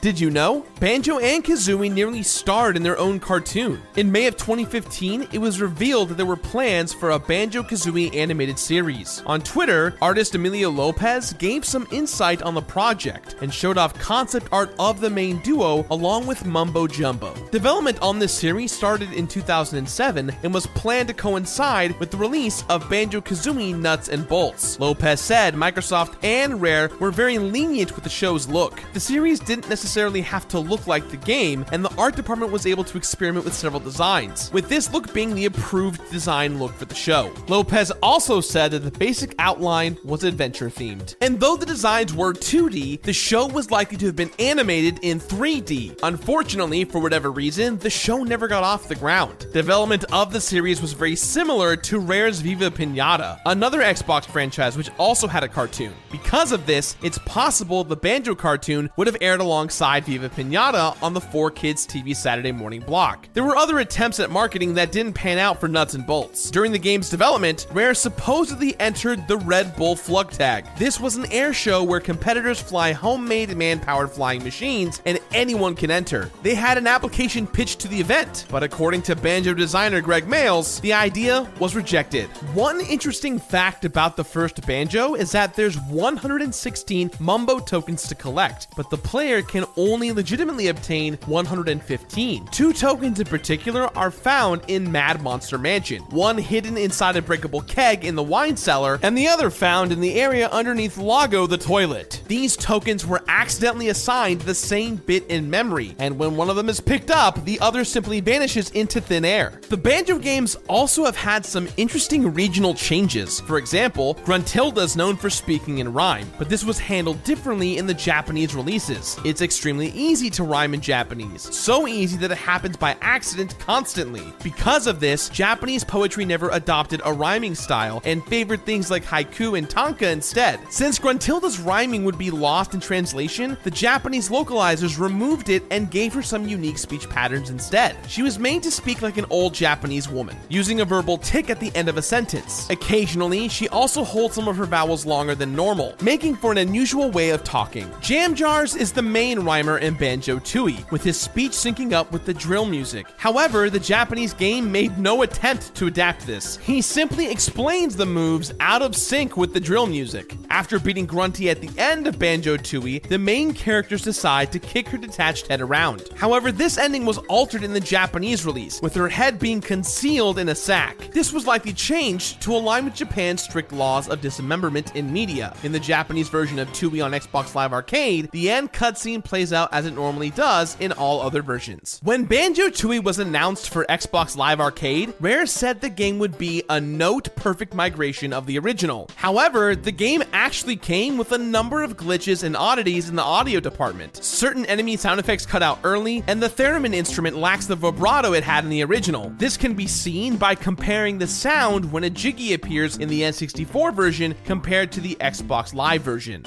[0.00, 0.64] Did you know?
[0.78, 3.82] Banjo and Kazooie nearly starred in their own cartoon.
[3.96, 8.14] In May of 2015, it was revealed that there were plans for a Banjo Kazooie
[8.14, 9.24] animated series.
[9.26, 14.46] On Twitter, artist Emilio Lopez gave some insight on the project and showed off concept
[14.52, 17.34] art of the main duo along with Mumbo Jumbo.
[17.50, 22.62] Development on this series started in 2007 and was planned to coincide with the release
[22.68, 24.78] of Banjo Kazooie Nuts and Bolts.
[24.78, 28.80] Lopez said Microsoft and Rare were very lenient with the show's look.
[28.92, 32.52] The series didn't necessarily necessarily have to look like the game, and the art department
[32.52, 36.74] was able to experiment with several designs, with this look being the approved design look
[36.74, 37.32] for the show.
[37.48, 41.16] Lopez also said that the basic outline was adventure themed.
[41.22, 45.20] And though the designs were 2D, the show was likely to have been animated in
[45.20, 46.00] 3D.
[46.02, 49.46] Unfortunately, for whatever reason, the show never got off the ground.
[49.54, 54.90] Development of the series was very similar to Rare's Viva Pinata, another Xbox franchise which
[54.98, 55.94] also had a cartoon.
[56.10, 61.00] Because of this, it's possible the Banjo cartoon would have aired alongside alongside Viva Pinata
[61.00, 63.28] on the 4Kids TV Saturday morning block.
[63.32, 66.50] There were other attempts at marketing that didn't pan out for Nuts and Bolts.
[66.50, 70.66] During the game's development, Rare supposedly entered the Red Bull Flug Tag.
[70.78, 75.76] This was an air show where competitors fly homemade man powered flying machines and anyone
[75.76, 76.28] can enter.
[76.42, 80.80] They had an application pitched to the event, but according to Banjo designer Greg Mayles,
[80.80, 82.26] the idea was rejected.
[82.52, 88.66] One interesting fact about the first Banjo is that there's 116 Mumbo tokens to collect,
[88.76, 92.46] but the player can only legitimately obtain 115.
[92.46, 97.62] Two tokens in particular are found in Mad Monster Mansion, one hidden inside a breakable
[97.62, 101.58] keg in the wine cellar, and the other found in the area underneath Loggo the
[101.58, 102.22] toilet.
[102.28, 106.68] These tokens were accidentally assigned the same bit in memory, and when one of them
[106.68, 109.60] is picked up, the other simply vanishes into thin air.
[109.68, 113.40] The Banjo games also have had some interesting regional changes.
[113.40, 117.86] For example, Gruntilda is known for speaking in rhyme, but this was handled differently in
[117.86, 119.18] the Japanese releases.
[119.24, 124.30] It's extremely easy to rhyme in Japanese, so easy that it happens by accident constantly.
[124.42, 129.56] Because of this, Japanese poetry never adopted a rhyming style and favored things like haiku
[129.56, 130.60] and tanka instead.
[130.68, 136.12] Since Gruntilda's rhyming would be lost in translation, the Japanese localizers removed it and gave
[136.12, 137.96] her some unique speech patterns instead.
[138.06, 141.58] She was made to speak like an old Japanese woman, using a verbal tick at
[141.58, 142.68] the end of a sentence.
[142.68, 147.10] Occasionally, she also holds some of her vowels longer than normal, making for an unusual
[147.10, 147.90] way of talking.
[148.02, 152.24] Jam Jars is the main rhymer in Banjo Tooie, with his speech syncing up with
[152.24, 153.06] the drill music.
[153.16, 156.56] However, the Japanese game made no attempt to adapt this.
[156.58, 160.36] He simply explains the moves out of sync with the drill music.
[160.50, 164.88] After beating Grunty at the end of Banjo Tooie, the main characters decide to kick
[164.88, 166.08] her detached head around.
[166.16, 170.48] However, this ending was altered in the Japanese release, with her head being concealed in
[170.48, 170.98] a sack.
[171.12, 175.54] This was likely changed to align with Japan's strict laws of dismemberment in media.
[175.62, 179.68] In the Japanese version of Tooie on Xbox Live Arcade, the end cutscene plays out
[179.72, 182.00] as it normally does in all other versions.
[182.02, 186.64] When Banjo Tooie was announced for Xbox Live Arcade, Rare said the game would be
[186.68, 189.10] a note perfect migration of the original.
[189.16, 193.60] However, the game actually came with a number of glitches and oddities in the audio
[193.60, 194.16] department.
[194.24, 198.42] Certain enemy sound effects cut out early, and the theremin instrument lacks the vibrato it
[198.42, 199.30] had in the original.
[199.36, 203.94] This can be seen by comparing the sound when a Jiggy appears in the N64
[203.94, 206.44] version compared to the Xbox Live version.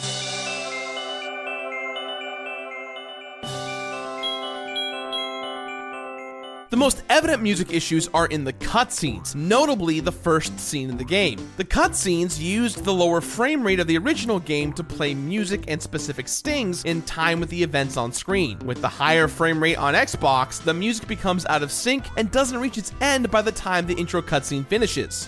[6.71, 11.03] The most evident music issues are in the cutscenes, notably the first scene in the
[11.03, 11.37] game.
[11.57, 15.81] The cutscenes used the lower frame rate of the original game to play music and
[15.81, 18.57] specific stings in time with the events on screen.
[18.59, 22.61] With the higher frame rate on Xbox, the music becomes out of sync and doesn't
[22.61, 25.27] reach its end by the time the intro cutscene finishes.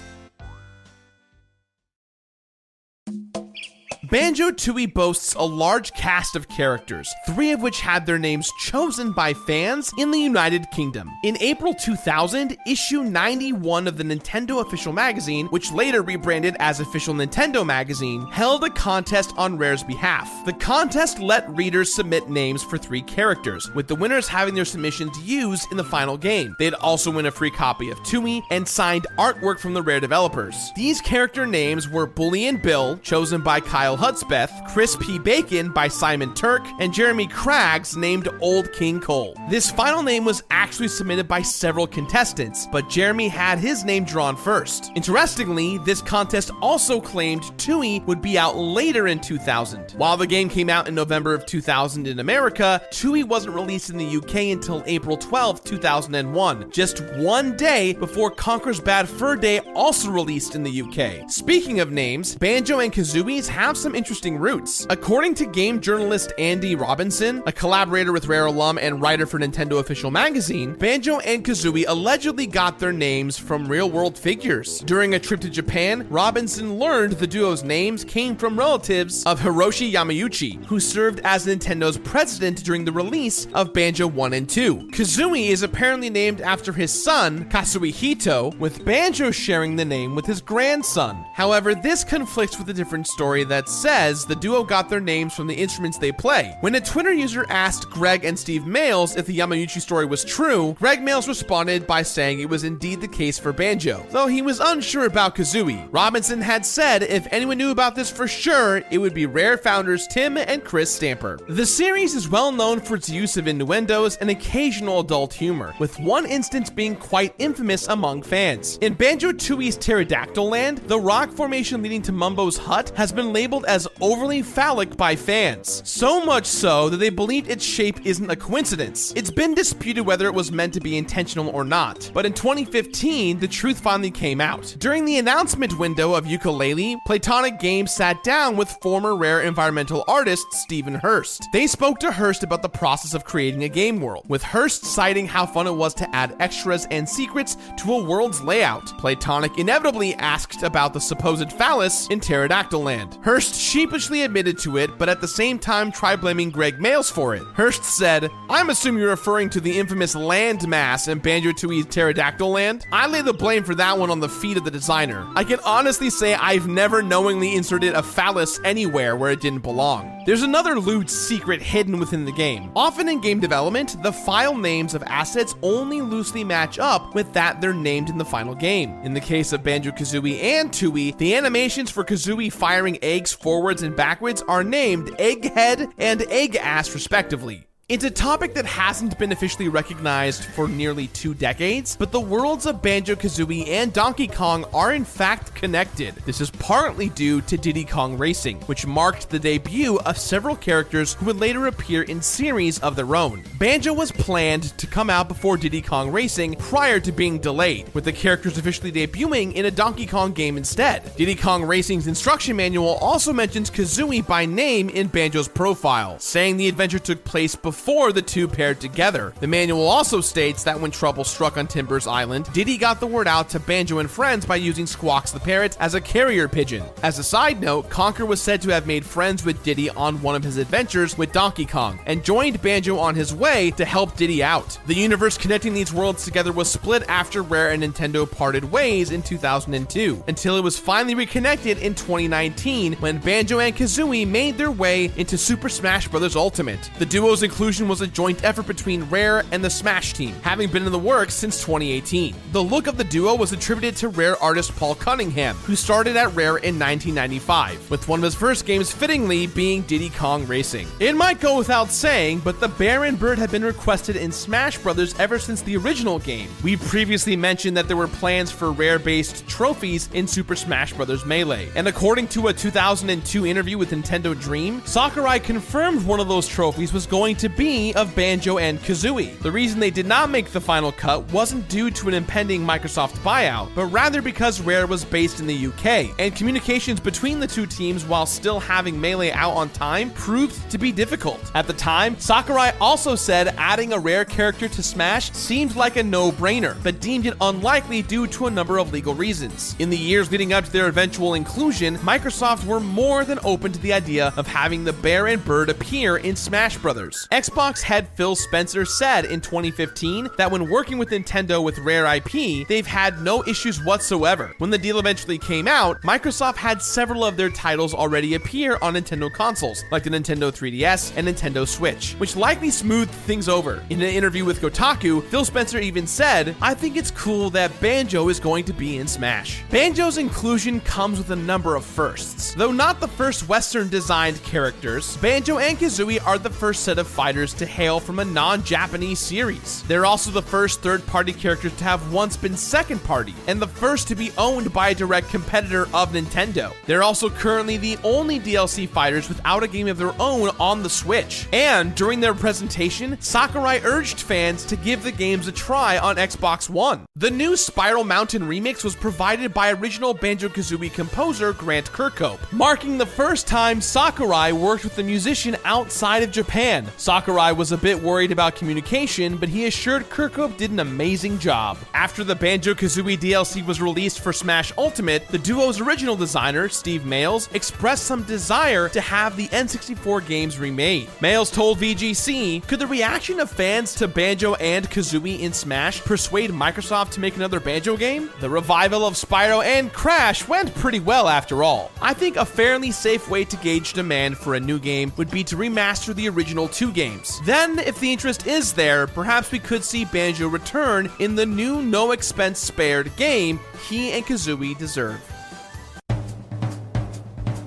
[4.13, 9.11] Banjo Tooie boasts a large cast of characters, three of which had their names chosen
[9.11, 11.09] by fans in the United Kingdom.
[11.23, 17.15] In April 2000, issue 91 of the Nintendo Official Magazine, which later rebranded as Official
[17.15, 20.29] Nintendo Magazine, held a contest on Rare's behalf.
[20.45, 25.17] The contest let readers submit names for three characters, with the winners having their submissions
[25.23, 26.55] used in the final game.
[26.59, 30.71] They'd also win a free copy of Tooie and signed artwork from the Rare developers.
[30.75, 35.17] These character names were Bully and Bill, chosen by Kyle Hudspeth, Chris P.
[35.17, 39.33] Bacon by Simon Turk, and Jeremy Craggs named Old King Cole.
[39.49, 44.35] This final name was actually submitted by several contestants, but Jeremy had his name drawn
[44.35, 44.91] first.
[44.95, 49.91] Interestingly, this contest also claimed Tooie would be out later in 2000.
[49.91, 53.95] While the game came out in November of 2000 in America, Tooie wasn't released in
[53.95, 60.11] the UK until April 12, 2001, just one day before Conker's Bad Fur Day also
[60.11, 61.31] released in the UK.
[61.31, 64.87] Speaking of names, Banjo and Kazooie's have some interesting roots.
[64.89, 69.79] According to game journalist Andy Robinson, a collaborator with Rare alum and writer for Nintendo
[69.79, 74.79] Official Magazine, Banjo and Kazooie allegedly got their names from real world figures.
[74.79, 79.91] During a trip to Japan, Robinson learned the duo's names came from relatives of Hiroshi
[79.91, 84.91] Yamauchi, who served as Nintendo's president during the release of Banjo 1 and 2.
[84.93, 90.39] Kazooie is apparently named after his son, Katsuhito, with Banjo sharing the name with his
[90.39, 91.25] grandson.
[91.33, 95.47] However, this conflicts with a different story that says the duo got their names from
[95.47, 96.55] the instruments they play.
[96.61, 100.75] When a Twitter user asked Greg and Steve Mayles if the Yamauchi story was true,
[100.79, 104.59] Greg Mayles responded by saying it was indeed the case for Banjo, though he was
[104.59, 105.87] unsure about Kazooie.
[105.91, 110.07] Robinson had said if anyone knew about this for sure, it would be Rare founders
[110.07, 111.39] Tim and Chris Stamper.
[111.47, 115.99] The series is well known for its use of innuendos and occasional adult humor, with
[115.99, 118.77] one instance being quite infamous among fans.
[118.81, 123.62] In Banjo Tooie's Pterodactyl Land, the rock formation leading to Mumbo's hut has been labeled
[123.65, 125.81] as overly phallic by fans.
[125.85, 129.13] So much so that they believed its shape isn't a coincidence.
[129.15, 133.39] It's been disputed whether it was meant to be intentional or not, but in 2015,
[133.39, 134.75] the truth finally came out.
[134.79, 140.45] During the announcement window of Yooka-Laylee, Playtonic Games sat down with former Rare environmental artist
[140.53, 141.47] Stephen Hurst.
[141.53, 145.27] They spoke to Hurst about the process of creating a game world, with Hurst citing
[145.27, 148.85] how fun it was to add extras and secrets to a world's layout.
[148.99, 153.17] Playtonic inevitably asked about the supposed phallus in Pterodactyl Land.
[153.21, 157.35] Hurst sheepishly admitted to it, but at the same time tried blaming Greg Mayles for
[157.35, 157.43] it.
[157.53, 162.49] Hurst said, I'm assuming you're referring to the infamous land mass in Banjo Tooie's Pterodactyl
[162.49, 162.85] Land.
[162.91, 165.27] I lay the blame for that one on the feet of the designer.
[165.35, 170.23] I can honestly say I've never knowingly inserted a phallus anywhere where it didn't belong.
[170.25, 172.71] There's another lewd secret hidden within the game.
[172.75, 177.59] Often in game development, the file names of assets only loosely match up with that
[177.59, 178.97] they're named in the final game.
[179.03, 183.83] In the case of Banjo Kazooie and Tooie, the animations for Kazooie firing eggs forwards
[183.83, 187.67] and backwards are named Egghead and Egg Ass, respectively.
[187.89, 192.65] It's a topic that hasn't been officially recognized for nearly two decades, but the worlds
[192.65, 196.15] of Banjo Kazooie and Donkey Kong are in fact connected.
[196.25, 201.15] This is partly due to Diddy Kong Racing, which marked the debut of several characters
[201.15, 203.43] who would later appear in series of their own.
[203.59, 208.05] Banjo was planned to come out before Diddy Kong Racing prior to being delayed, with
[208.05, 211.13] the characters officially debuting in a Donkey Kong game instead.
[211.17, 216.69] Diddy Kong Racing's instruction manual also mentions Kazooie by name in Banjo's profile, saying the
[216.69, 219.33] adventure took place before before the two paired together.
[219.39, 223.27] The manual also states that when trouble struck on Timbers Island, Diddy got the word
[223.27, 226.83] out to Banjo and friends by using Squawks the Parrot as a carrier pigeon.
[227.01, 230.35] As a side note, Conker was said to have made friends with Diddy on one
[230.35, 234.43] of his adventures with Donkey Kong and joined Banjo on his way to help Diddy
[234.43, 234.77] out.
[234.85, 239.23] The universe connecting these worlds together was split after Rare and Nintendo parted ways in
[239.23, 245.11] 2002, until it was finally reconnected in 2019 when Banjo and Kazooie made their way
[245.17, 246.35] into Super Smash Bros.
[246.35, 246.91] Ultimate.
[246.99, 250.85] The duo's inclusion was a joint effort between Rare and the Smash team, having been
[250.85, 252.35] in the works since 2018.
[252.51, 256.35] The look of the duo was attributed to Rare artist Paul Cunningham, who started at
[256.35, 260.89] Rare in 1995, with one of his first games fittingly being Diddy Kong Racing.
[260.99, 265.17] It might go without saying, but the Baron Bird had been requested in Smash Bros.
[265.17, 266.49] ever since the original game.
[266.65, 271.25] We previously mentioned that there were plans for Rare based trophies in Super Smash Bros.
[271.25, 276.45] Melee, and according to a 2002 interview with Nintendo Dream, Sakurai confirmed one of those
[276.45, 279.37] trophies was going to be of Banjo and Kazooie.
[279.39, 283.17] The reason they did not make the final cut wasn't due to an impending Microsoft
[283.23, 287.65] buyout, but rather because Rare was based in the UK, and communications between the two
[287.65, 291.39] teams while still having Melee out on time proved to be difficult.
[291.53, 296.03] At the time, Sakurai also said adding a Rare character to Smash seemed like a
[296.03, 299.75] no brainer, but deemed it unlikely due to a number of legal reasons.
[299.79, 303.79] In the years leading up to their eventual inclusion, Microsoft were more than open to
[303.79, 307.27] the idea of having the bear and bird appear in Smash Bros.
[307.43, 312.65] Xbox head Phil Spencer said in 2015 that when working with Nintendo with Rare IP,
[312.69, 314.53] they've had no issues whatsoever.
[314.59, 318.93] When the deal eventually came out, Microsoft had several of their titles already appear on
[318.93, 323.83] Nintendo consoles, like the Nintendo 3DS and Nintendo Switch, which likely smoothed things over.
[323.89, 328.29] In an interview with Kotaku, Phil Spencer even said, I think it's cool that Banjo
[328.29, 329.63] is going to be in Smash.
[329.69, 332.53] Banjo's inclusion comes with a number of firsts.
[332.53, 337.05] Though not the first Western designed characters, Banjo and Kazooie are the first set of
[337.05, 339.81] fighters to hail from a non Japanese series.
[339.87, 343.67] They're also the first third party characters to have once been second party, and the
[343.67, 346.71] first to be owned by a direct competitor of Nintendo.
[346.85, 350.89] They're also currently the only DLC fighters without a game of their own on the
[350.89, 351.47] Switch.
[351.51, 356.69] And during their presentation, Sakurai urged fans to give the games a try on Xbox
[356.69, 357.01] One.
[357.15, 362.99] The new Spiral Mountain remix was provided by original Banjo Kazooie composer Grant Kirkhope, marking
[362.99, 366.87] the first time Sakurai worked with a musician outside of Japan.
[366.97, 371.77] Sakurai was a bit worried about communication, but he assured Kirkhope did an amazing job.
[371.93, 377.03] After the Banjo Kazooie DLC was released for Smash Ultimate, the duo's original designer, Steve
[377.03, 381.07] Mayles, expressed some desire to have the N64 games remade.
[381.21, 386.49] Mayles told VGC, Could the reaction of fans to Banjo and Kazooie in Smash persuade
[386.51, 388.29] Microsoft to make another Banjo game?
[388.41, 391.91] The revival of Spyro and Crash went pretty well after all.
[392.01, 395.43] I think a fairly safe way to gauge demand for a new game would be
[395.45, 397.12] to remaster the original two games.
[397.43, 401.81] Then, if the interest is there, perhaps we could see Banjo return in the new
[401.81, 405.21] no expense spared game he and Kazooie deserve.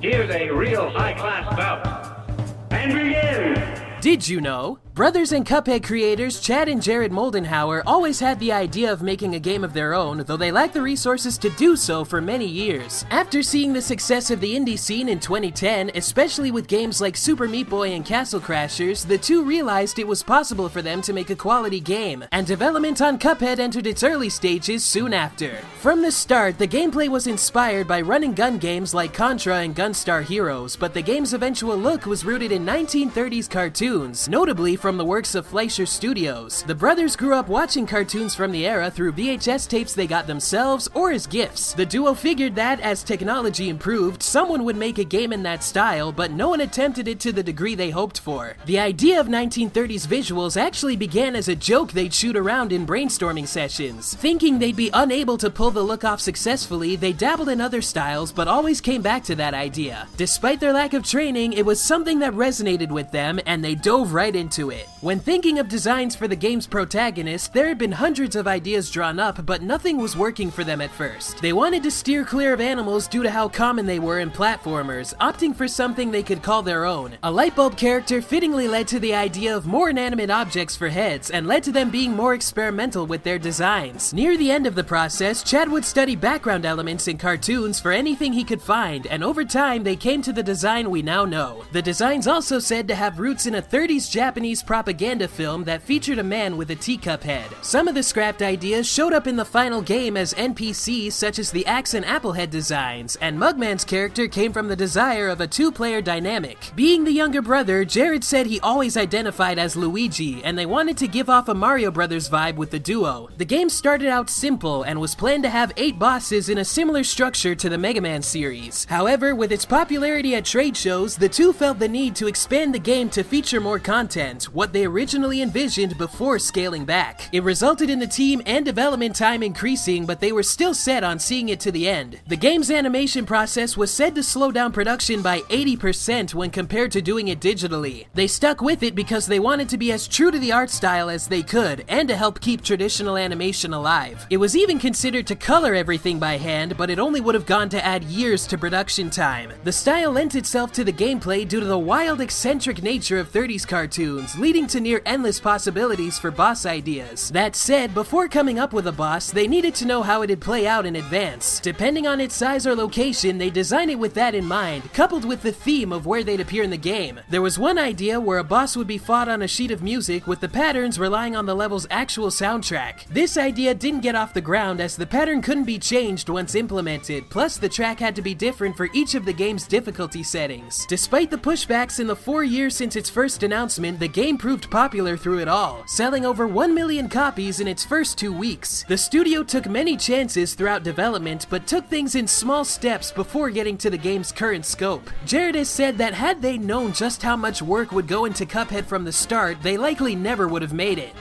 [0.00, 2.30] Here's a real high class bout.
[2.70, 4.00] And begin!
[4.00, 4.78] Did you know?
[4.96, 9.38] Brothers and Cuphead creators Chad and Jared Moldenhauer always had the idea of making a
[9.38, 13.04] game of their own, though they lacked the resources to do so for many years.
[13.10, 17.46] After seeing the success of the indie scene in 2010, especially with games like Super
[17.46, 21.28] Meat Boy and Castle Crashers, the two realized it was possible for them to make
[21.28, 25.56] a quality game, and development on Cuphead entered its early stages soon after.
[25.78, 30.24] From the start, the gameplay was inspired by running gun games like Contra and Gunstar
[30.24, 35.34] Heroes, but the game's eventual look was rooted in 1930s cartoons, notably from the works
[35.34, 36.62] of Fleischer Studios.
[36.62, 40.88] The brothers grew up watching cartoons from the era through VHS tapes they got themselves
[40.94, 41.72] or as gifts.
[41.72, 46.12] The duo figured that as technology improved, someone would make a game in that style,
[46.12, 48.56] but no one attempted it to the degree they hoped for.
[48.66, 53.48] The idea of 1930s visuals actually began as a joke they'd shoot around in brainstorming
[53.48, 54.14] sessions.
[54.14, 58.30] Thinking they'd be unable to pull the look off successfully, they dabbled in other styles
[58.30, 60.06] but always came back to that idea.
[60.16, 64.14] Despite their lack of training, it was something that resonated with them and they dove
[64.14, 64.75] right into it.
[65.00, 69.20] When thinking of designs for the game's protagonist, there had been hundreds of ideas drawn
[69.20, 71.40] up, but nothing was working for them at first.
[71.40, 75.14] They wanted to steer clear of animals due to how common they were in platformers,
[75.16, 77.16] opting for something they could call their own.
[77.22, 81.46] A lightbulb character fittingly led to the idea of more inanimate objects for heads, and
[81.46, 84.12] led to them being more experimental with their designs.
[84.12, 88.32] Near the end of the process, Chad would study background elements in cartoons for anything
[88.32, 91.64] he could find, and over time they came to the design we now know.
[91.72, 96.18] The design's also said to have roots in a 30s Japanese propaganda film that featured
[96.18, 97.46] a man with a teacup head.
[97.62, 101.50] Some of the scrapped ideas showed up in the final game as NPCs such as
[101.50, 106.02] the Axe and Applehead designs, and Mugman's character came from the desire of a two-player
[106.02, 106.72] dynamic.
[106.74, 111.08] Being the younger brother, Jared said he always identified as Luigi, and they wanted to
[111.08, 113.28] give off a Mario Brothers vibe with the duo.
[113.36, 117.04] The game started out simple and was planned to have eight bosses in a similar
[117.04, 118.84] structure to the Mega Man series.
[118.86, 122.78] However, with its popularity at trade shows, the two felt the need to expand the
[122.78, 127.28] game to feature more content, what they originally envisioned before scaling back.
[127.30, 131.18] It resulted in the team and development time increasing, but they were still set on
[131.18, 132.20] seeing it to the end.
[132.26, 137.02] The game's animation process was said to slow down production by 80% when compared to
[137.02, 138.06] doing it digitally.
[138.14, 141.10] They stuck with it because they wanted to be as true to the art style
[141.10, 144.26] as they could and to help keep traditional animation alive.
[144.30, 147.68] It was even considered to color everything by hand, but it only would have gone
[147.68, 149.52] to add years to production time.
[149.64, 153.68] The style lent itself to the gameplay due to the wild, eccentric nature of 30s
[153.68, 157.30] cartoons, leading to near endless possibilities for boss ideas.
[157.30, 160.68] That said, before coming up with a boss, they needed to know how it'd play
[160.68, 161.58] out in advance.
[161.58, 165.42] Depending on its size or location, they designed it with that in mind, coupled with
[165.42, 167.18] the theme of where they'd appear in the game.
[167.28, 170.28] There was one idea where a boss would be fought on a sheet of music
[170.28, 173.04] with the patterns relying on the level's actual soundtrack.
[173.08, 177.28] This idea didn't get off the ground as the pattern couldn't be changed once implemented,
[177.30, 180.86] plus the track had to be different for each of the game's difficulty settings.
[180.86, 185.16] Despite the pushbacks in the four years since its first announcement, the game proved popular
[185.16, 188.84] through it all, selling over 1 million copies in its first two weeks.
[188.88, 193.76] The studio took many chances throughout development, but took things in small steps before getting
[193.78, 195.08] to the game's current scope.
[195.26, 198.86] Jared has said that had they known just how much work would go into Cuphead
[198.86, 201.14] from the start, they likely never would have made it.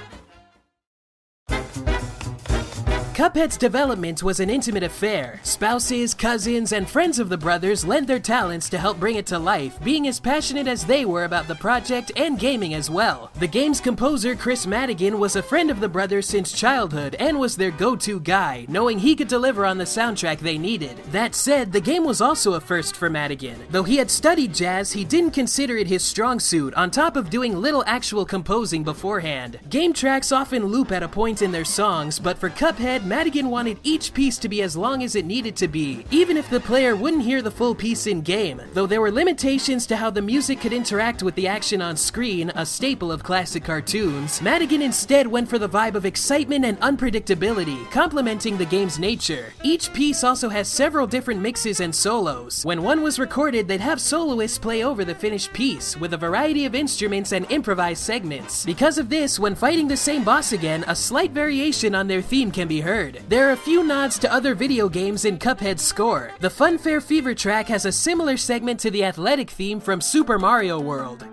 [3.16, 5.40] Cuphead's development was an intimate affair.
[5.42, 9.40] Spouses, cousins, and friends of the brothers lent their talents to help bring it to
[9.40, 13.32] life, being as passionate as they were about the project and gaming as well.
[13.40, 17.56] The game's composer, Chris Madigan, was a friend of the brothers since childhood and was
[17.56, 20.98] their go-to guy, knowing he could deliver on the soundtrack they needed.
[21.14, 23.64] That said, the game was also a first for Madigan.
[23.70, 27.30] Though he had studied jazz, he didn't consider it his strong suit, on top of
[27.30, 29.62] doing little actual composing beforehand.
[29.70, 33.78] Game tracks often loop at a point in their songs, but for Cuphead, Madigan wanted
[33.84, 36.96] each piece to be as long as it needed to be, even if the player
[36.96, 40.60] wouldn't hear the full piece in game, though there were limitations to how the music
[40.60, 44.42] could interact with the action on screen, a staple of classic cartoons.
[44.42, 49.54] Madigan instead went for the vibe of excitement and unpredictability, complementing the game's nature.
[49.62, 52.64] Each piece also has several different mixes and solos.
[52.64, 56.66] When one was recorded, they'd have soloists play over the finished piece, with a variety
[56.66, 58.66] of instruments and improvised segments.
[58.66, 62.50] Because of this, when fighting the same boss again, a slight variation on their theme
[62.50, 62.95] can be heard.
[62.96, 66.32] There are a few nods to other video games in Cuphead's score.
[66.40, 70.80] The Funfair Fever track has a similar segment to the athletic theme from Super Mario
[70.80, 71.26] World.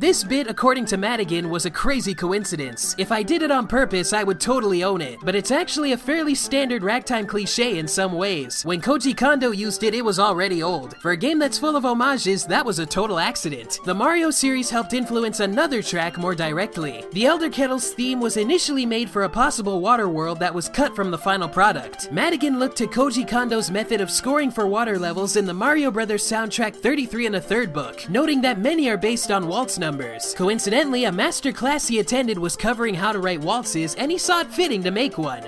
[0.00, 2.94] This bit, according to Madigan, was a crazy coincidence.
[2.96, 5.98] If I did it on purpose, I would totally own it, but it's actually a
[5.98, 8.64] fairly standard ragtime cliche in some ways.
[8.64, 10.96] When Koji Kondo used it, it was already old.
[11.02, 13.78] For a game that's full of homages, that was a total accident.
[13.84, 17.04] The Mario series helped influence another track more directly.
[17.12, 20.96] The Elder Kettles theme was initially made for a possible water world that was cut
[20.96, 22.10] from the final product.
[22.10, 26.22] Madigan looked to Koji Kondo's method of scoring for water levels in the Mario Brothers
[26.22, 30.34] soundtrack 33 and a third book, noting that many are based on waltz numbers numbers.
[30.34, 34.40] Coincidentally, a master class he attended was covering how to write waltzes, and he saw
[34.40, 35.42] it fitting to make one.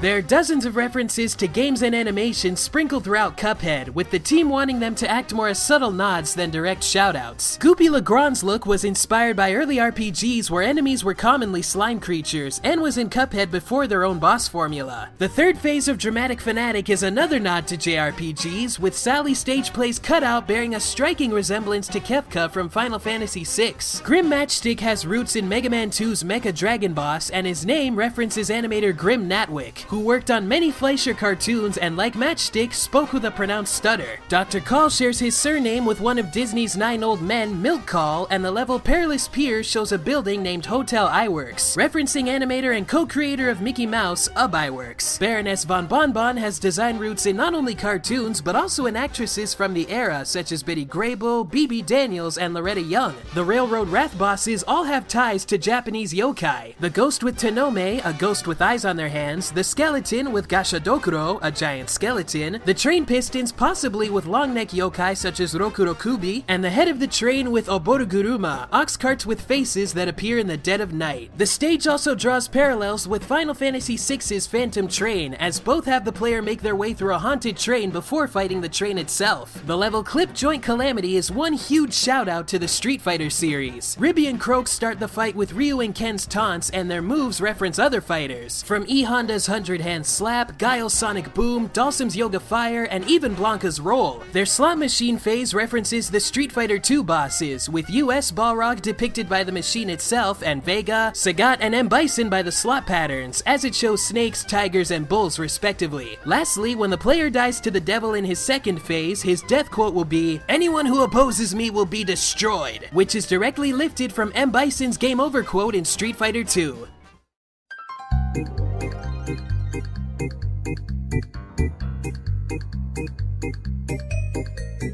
[0.00, 4.48] There are dozens of references to games and animations sprinkled throughout Cuphead, with the team
[4.48, 7.58] wanting them to act more as subtle nods than direct shoutouts.
[7.58, 12.80] Goopy Legrand's look was inspired by early RPGs where enemies were commonly slime creatures, and
[12.80, 15.08] was in Cuphead before their own boss formula.
[15.18, 20.46] The third phase of Dramatic Fanatic is another nod to JRPGs, with Sally Stageplay's cutout
[20.46, 23.74] bearing a striking resemblance to Kefka from Final Fantasy VI.
[24.04, 28.48] Grim Matchstick has roots in Mega Man 2's Mecha Dragon Boss, and his name references
[28.48, 33.30] animator Grim Natwick, who worked on many Fleischer cartoons and, like Matchstick, spoke with a
[33.30, 34.18] pronounced stutter.
[34.28, 34.60] Dr.
[34.60, 38.50] Kahl shares his surname with one of Disney's nine old men, Milt Kahl, and the
[38.50, 43.86] level Perilous Pier shows a building named Hotel Iwerks, referencing animator and co-creator of Mickey
[43.86, 45.18] Mouse, Ub Iwerks.
[45.18, 49.72] Baroness von Bonbon has design roots in not only cartoons, but also in actresses from
[49.72, 53.14] the era, such as Betty Grable, Bebe Daniels, and Loretta Young.
[53.32, 56.74] The Railroad Wrath bosses all have ties to Japanese yokai.
[56.78, 61.38] The ghost with Tenome, a ghost with eyes on their hands, the skeleton with Gashadokuro,
[61.40, 66.64] a giant skeleton, the train pistons possibly with long neck yokai such as Rokurokubi, and
[66.64, 70.56] the head of the train with Oboroguruma, ox carts with faces that appear in the
[70.56, 71.30] dead of night.
[71.38, 76.10] The stage also draws parallels with Final Fantasy VI's Phantom Train, as both have the
[76.10, 79.64] player make their way through a haunted train before fighting the train itself.
[79.64, 83.96] The level Clip Joint Calamity is one huge shout out to the Street Fighter series.
[84.00, 87.78] Ribby and Croak start the fight with Ryu and Ken's taunts, and their moves reference
[87.78, 93.06] other fighters, from E Honda's 100 Hand Slap, Guile's Sonic Boom, Dhalsim's Yoga Fire, and
[93.06, 94.22] even Blanka's Roll.
[94.32, 99.44] Their slot machine phase references the Street Fighter II bosses, with US Balrog depicted by
[99.44, 101.88] the machine itself, and Vega, Sagat, and M.
[101.88, 106.18] Bison by the slot patterns, as it shows snakes, tigers, and bulls respectively.
[106.24, 109.92] Lastly, when the player dies to the devil in his second phase, his death quote
[109.92, 114.50] will be, Anyone who opposes me will be destroyed, which is directly lifted from M.
[114.50, 116.74] Bison's Game Over quote in Street Fighter II.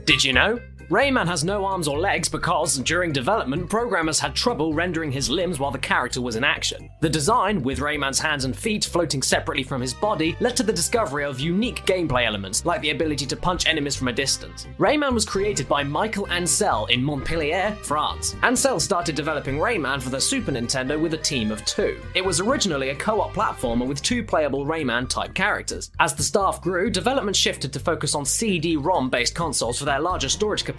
[0.04, 0.60] Did you know?
[0.90, 5.58] Rayman has no arms or legs because, during development, programmers had trouble rendering his limbs
[5.58, 6.90] while the character was in action.
[7.00, 10.72] The design, with Rayman's hands and feet floating separately from his body, led to the
[10.72, 14.66] discovery of unique gameplay elements, like the ability to punch enemies from a distance.
[14.78, 18.34] Rayman was created by Michael Ancel in Montpellier, France.
[18.42, 21.98] Ancel started developing Rayman for the Super Nintendo with a team of two.
[22.14, 25.90] It was originally a co op platformer with two playable Rayman type characters.
[25.98, 30.00] As the staff grew, development shifted to focus on CD ROM based consoles for their
[30.00, 30.73] larger storage capacity,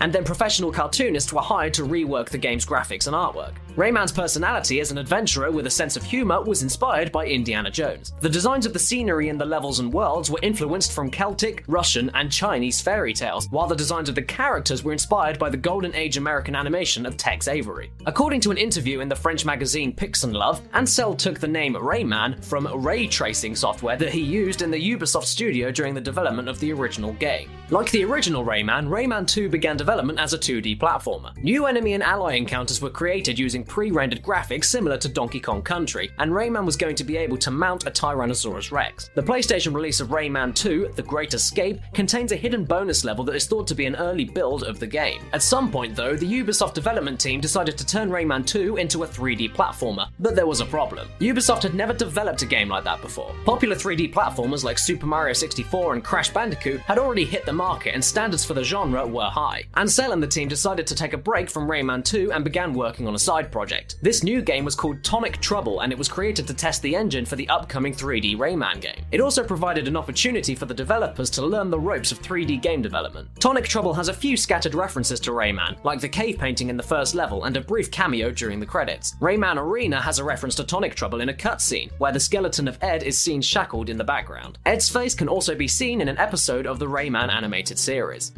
[0.00, 3.54] and then professional cartoonists were hired to rework the game's graphics and artwork.
[3.76, 8.12] Rayman's personality as an adventurer with a sense of humor was inspired by Indiana Jones.
[8.20, 12.10] The designs of the scenery in the levels and worlds were influenced from Celtic, Russian,
[12.14, 15.94] and Chinese fairy tales, while the designs of the characters were inspired by the golden
[15.94, 17.92] age American animation of Tex Avery.
[18.06, 22.44] According to an interview in the French magazine Pixel Love, Ancel took the name Rayman
[22.44, 26.58] from ray tracing software that he used in the Ubisoft studio during the development of
[26.58, 27.48] the original game.
[27.70, 31.36] Like the original Rayman, Rayman 2 began development as a 2D platformer.
[31.42, 35.60] New enemy and ally encounters were created using pre rendered graphics similar to Donkey Kong
[35.60, 39.10] Country, and Rayman was going to be able to mount a Tyrannosaurus Rex.
[39.14, 43.34] The PlayStation release of Rayman 2, The Great Escape, contains a hidden bonus level that
[43.34, 45.20] is thought to be an early build of the game.
[45.32, 49.06] At some point, though, the Ubisoft development team decided to turn Rayman 2 into a
[49.06, 51.08] 3D platformer, but there was a problem.
[51.20, 53.34] Ubisoft had never developed a game like that before.
[53.44, 57.94] Popular 3D platformers like Super Mario 64 and Crash Bandicoot had already hit the market,
[57.94, 59.64] and standards for the genre were high.
[59.76, 63.06] Ancel and the team decided to take a break from Rayman 2 and began working
[63.06, 63.96] on a side project.
[64.02, 67.24] This new game was called Tonic Trouble, and it was created to test the engine
[67.24, 69.04] for the upcoming 3D Rayman game.
[69.12, 72.82] It also provided an opportunity for the developers to learn the ropes of 3D game
[72.82, 73.28] development.
[73.40, 76.82] Tonic Trouble has a few scattered references to Rayman, like the cave painting in the
[76.82, 79.14] first level and a brief cameo during the credits.
[79.20, 82.78] Rayman Arena has a reference to Tonic Trouble in a cutscene, where the skeleton of
[82.82, 84.58] Ed is seen shackled in the background.
[84.66, 88.32] Ed's face can also be seen in an episode of the Rayman animated series.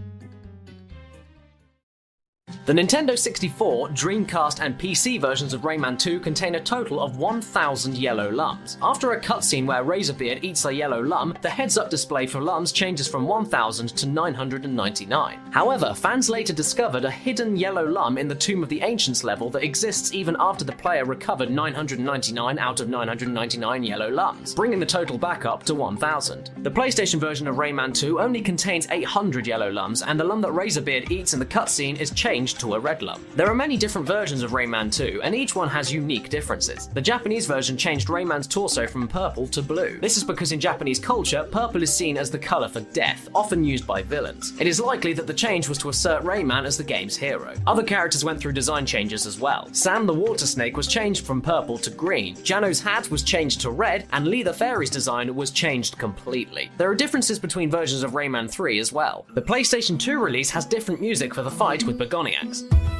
[2.66, 7.96] The Nintendo 64, Dreamcast, and PC versions of Rayman 2 contain a total of 1,000
[7.96, 8.78] yellow lums.
[8.80, 12.70] After a cutscene where Razorbeard eats a yellow lum, the heads up display for lums
[12.70, 15.40] changes from 1,000 to 999.
[15.50, 19.50] However, fans later discovered a hidden yellow lum in the Tomb of the Ancients level
[19.50, 24.86] that exists even after the player recovered 999 out of 999 yellow lums, bringing the
[24.86, 26.50] total back up to 1,000.
[26.58, 30.52] The PlayStation version of Rayman 2 only contains 800 yellow lums, and the lum that
[30.52, 33.24] Razorbeard eats in the cutscene is changed to a red lum.
[33.36, 36.88] There are many different versions of Rayman 2, and each one has unique differences.
[36.88, 39.98] The Japanese version changed Rayman's torso from purple to blue.
[40.00, 43.64] This is because in Japanese culture, purple is seen as the color for death, often
[43.64, 44.52] used by villains.
[44.60, 47.54] It is likely that the change was to assert Rayman as the game's hero.
[47.66, 49.68] Other characters went through design changes as well.
[49.72, 53.70] Sam the water snake was changed from purple to green, Jano's hat was changed to
[53.70, 56.70] red, and Ly the fairy's design was changed completely.
[56.78, 59.26] There are differences between versions of Rayman 3 as well.
[59.34, 61.98] The PlayStation 2 release has different music for the fight with
[62.30, 62.99] Begoniax.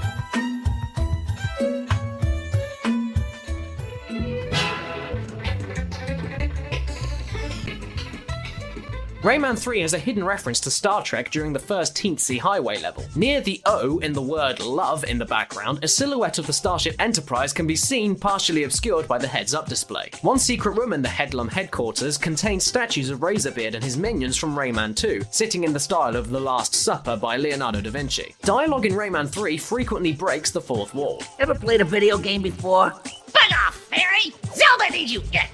[9.23, 13.05] Rayman 3 has a hidden reference to Star Trek during the first Teensy Highway level.
[13.15, 16.97] Near the O in the word love in the background, a silhouette of the Starship
[16.99, 20.11] Enterprise can be seen partially obscured by the heads up display.
[20.23, 24.57] One secret room in the Hoodlum headquarters contains statues of Razorbeard and his minions from
[24.57, 28.35] Rayman 2, sitting in the style of The Last Supper by Leonardo da Vinci.
[28.41, 31.23] Dialogue in Rayman 3 frequently breaks the fourth wall.
[31.39, 32.89] Ever played a video game before?
[32.89, 34.33] Bug off, Harry!
[34.55, 35.23] Zelda needs you!
[35.31, 35.47] Yeah.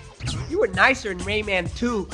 [0.48, 2.08] You were nicer in Rayman 2.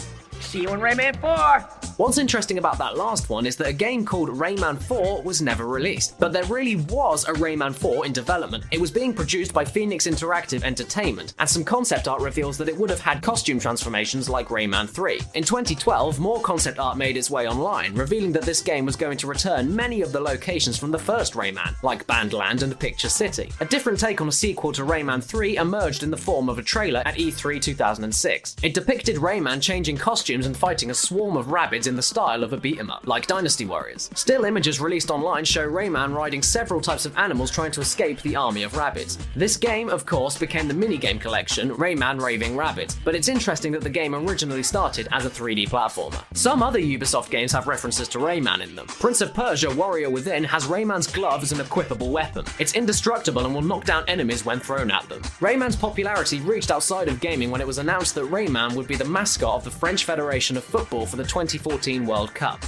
[0.52, 1.81] See you in Rayman 4.
[1.98, 5.66] What's interesting about that last one is that a game called Rayman 4 was never
[5.66, 8.64] released, but there really was a Rayman 4 in development.
[8.70, 12.76] It was being produced by Phoenix Interactive Entertainment, and some concept art reveals that it
[12.76, 15.20] would have had costume transformations like Rayman 3.
[15.34, 19.18] In 2012, more concept art made its way online, revealing that this game was going
[19.18, 23.52] to return many of the locations from the first Rayman, like Bandland and Picture City.
[23.60, 26.62] A different take on a sequel to Rayman 3 emerged in the form of a
[26.62, 28.56] trailer at E3 2006.
[28.62, 32.52] It depicted Rayman changing costumes and fighting a swarm of rabbits in the style of
[32.52, 34.10] a beat 'em up, like Dynasty Warriors.
[34.14, 38.36] Still images released online show Rayman riding several types of animals trying to escape the
[38.36, 39.18] army of rabbits.
[39.36, 43.82] This game, of course, became the minigame collection, Rayman Raving Rabbids, but it's interesting that
[43.82, 46.22] the game originally started as a 3D platformer.
[46.34, 48.86] Some other Ubisoft games have references to Rayman in them.
[48.86, 52.44] Prince of Persia Warrior Within has Rayman's glove as an equipable weapon.
[52.58, 55.22] It's indestructible and will knock down enemies when thrown at them.
[55.40, 59.04] Rayman's popularity reached outside of gaming when it was announced that Rayman would be the
[59.04, 62.62] mascot of the French Federation of Football for the 2014 World Cup.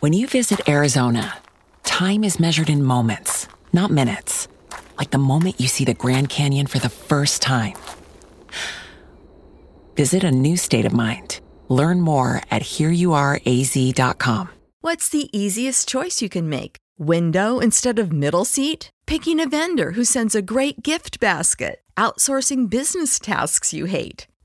[0.00, 1.38] When you visit Arizona,
[1.84, 4.46] time is measured in moments, not minutes.
[4.98, 7.76] Like the moment you see the Grand Canyon for the first time.
[9.96, 11.40] Visit a new state of mind.
[11.68, 14.50] Learn more at hereyouareaz.com.
[14.82, 16.76] What's the easiest choice you can make?
[16.98, 18.90] Window instead of middle seat?
[19.06, 21.80] Picking a vendor who sends a great gift basket?
[21.96, 24.26] Outsourcing business tasks you hate?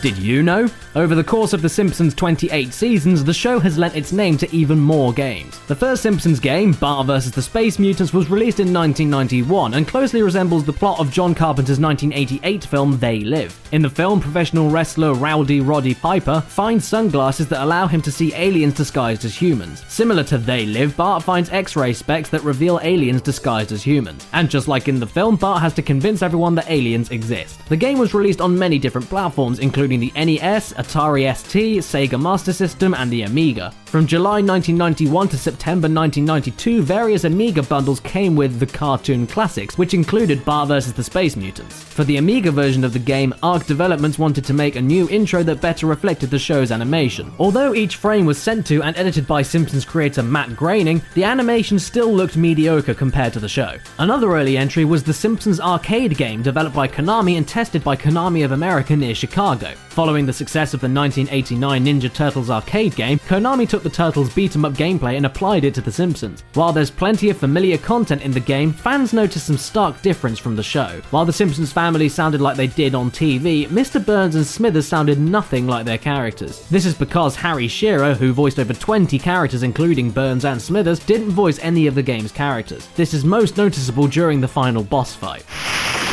[0.00, 0.68] Did you know?
[0.94, 4.54] Over the course of The Simpsons' 28 seasons, the show has lent its name to
[4.54, 5.58] even more games.
[5.66, 7.32] The first Simpsons game, Bart vs.
[7.32, 11.80] the Space Mutants, was released in 1991 and closely resembles the plot of John Carpenter's
[11.80, 13.58] 1988 film They Live.
[13.72, 18.32] In the film, professional wrestler Rowdy Roddy Piper finds sunglasses that allow him to see
[18.34, 19.84] aliens disguised as humans.
[19.88, 24.28] Similar to They Live, Bart finds X ray specs that reveal aliens disguised as humans.
[24.32, 27.58] And just like in the film, Bart has to convince everyone that aliens exist.
[27.68, 32.52] The game was released on many different platforms, including the NES, Atari ST, Sega Master
[32.52, 33.72] System, and the Amiga.
[33.86, 39.94] From July 1991 to September 1992, various Amiga bundles came with the Cartoon Classics, which
[39.94, 40.92] included Bart vs.
[40.92, 41.82] the Space Mutants.
[41.84, 45.42] For the Amiga version of the game, Arc Developments wanted to make a new intro
[45.42, 47.32] that better reflected the show's animation.
[47.38, 51.78] Although each frame was sent to and edited by Simpsons creator Matt Groening, the animation
[51.78, 53.78] still looked mediocre compared to the show.
[53.98, 58.44] Another early entry was the Simpsons arcade game developed by Konami and tested by Konami
[58.44, 59.72] of America near Chicago.
[59.98, 64.54] Following the success of the 1989 Ninja Turtles arcade game, Konami took the Turtles beat
[64.54, 66.44] 'em up gameplay and applied it to The Simpsons.
[66.54, 70.54] While there's plenty of familiar content in the game, fans noticed some stark difference from
[70.54, 71.00] the show.
[71.10, 74.04] While the Simpsons family sounded like they did on TV, Mr.
[74.04, 76.62] Burns and Smithers sounded nothing like their characters.
[76.70, 81.30] This is because Harry Shearer, who voiced over 20 characters including Burns and Smithers, didn't
[81.30, 82.86] voice any of the game's characters.
[82.94, 85.44] This is most noticeable during the final boss fight.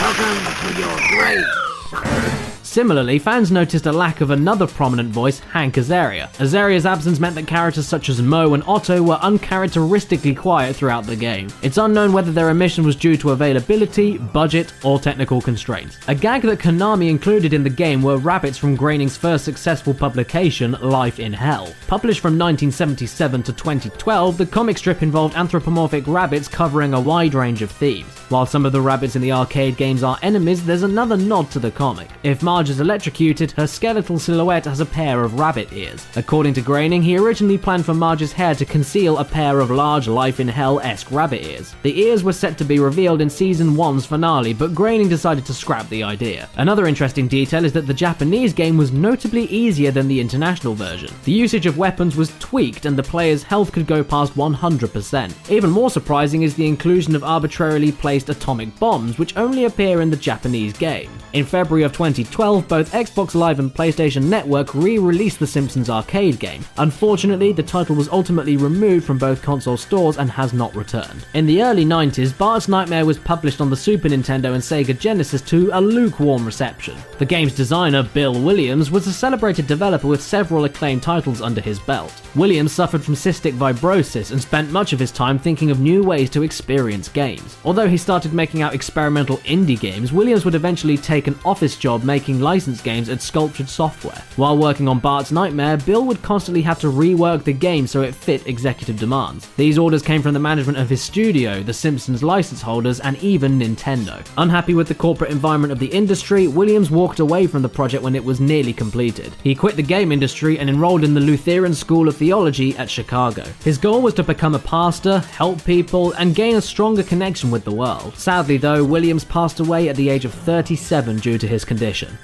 [0.02, 2.45] Welcome to your grave.
[2.76, 6.28] Similarly, fans noticed a lack of another prominent voice, Hank Azaria.
[6.42, 11.16] Azaria's absence meant that characters such as Moe and Otto were uncharacteristically quiet throughout the
[11.16, 11.48] game.
[11.62, 15.98] It's unknown whether their omission was due to availability, budget, or technical constraints.
[16.10, 20.74] A gag that Konami included in the game were rabbits from Groening's first successful publication,
[20.82, 21.74] Life in Hell.
[21.88, 27.62] Published from 1977 to 2012, the comic strip involved anthropomorphic rabbits covering a wide range
[27.62, 28.12] of themes.
[28.28, 31.60] While some of the rabbits in the arcade games are enemies, there's another nod to
[31.60, 32.10] the comic.
[32.24, 36.06] If Marge is electrocuted, her skeletal silhouette has a pair of rabbit ears.
[36.16, 40.08] According to Groening, he originally planned for Marge's hair to conceal a pair of large
[40.08, 41.76] Life in Hell esque rabbit ears.
[41.84, 45.54] The ears were set to be revealed in season 1's finale, but Groening decided to
[45.54, 46.50] scrap the idea.
[46.58, 51.12] Another interesting detail is that the Japanese game was notably easier than the international version.
[51.26, 55.52] The usage of weapons was tweaked and the player's health could go past 100%.
[55.52, 60.10] Even more surprising is the inclusion of arbitrarily placed atomic bombs, which only appear in
[60.10, 61.10] the Japanese game.
[61.34, 66.66] In February of 2012, both Xbox Live and PlayStation Network re-released the Simpsons arcade game.
[66.78, 71.26] Unfortunately, the title was ultimately removed from both console stores and has not returned.
[71.34, 75.42] In the early 90s, Bart's Nightmare was published on the Super Nintendo and Sega Genesis
[75.44, 76.96] to a lukewarm reception.
[77.18, 81.80] The game's designer, Bill Williams, was a celebrated developer with several acclaimed titles under his
[81.80, 82.14] belt.
[82.36, 86.30] Williams suffered from cystic fibrosis and spent much of his time thinking of new ways
[86.30, 87.58] to experience games.
[87.64, 92.04] Although he started making out experimental indie games, Williams would eventually take an office job
[92.04, 94.22] making licensed games at Sculptured Software.
[94.36, 98.14] While working on Bart's Nightmare, Bill would constantly have to rework the game so it
[98.14, 99.48] fit executive demands.
[99.58, 103.58] These orders came from the management of his studio, the Simpsons license holders, and even
[103.58, 104.24] Nintendo.
[104.38, 108.16] Unhappy with the corporate environment of the industry, Williams walked away from the project when
[108.16, 109.36] it was nearly completed.
[109.42, 113.44] He quit the game industry and enrolled in the Lutheran School of Theology at Chicago.
[113.64, 117.64] His goal was to become a pastor, help people, and gain a stronger connection with
[117.64, 118.16] the world.
[118.16, 122.18] Sadly, though, Williams passed away at the age of 37 due to his condition.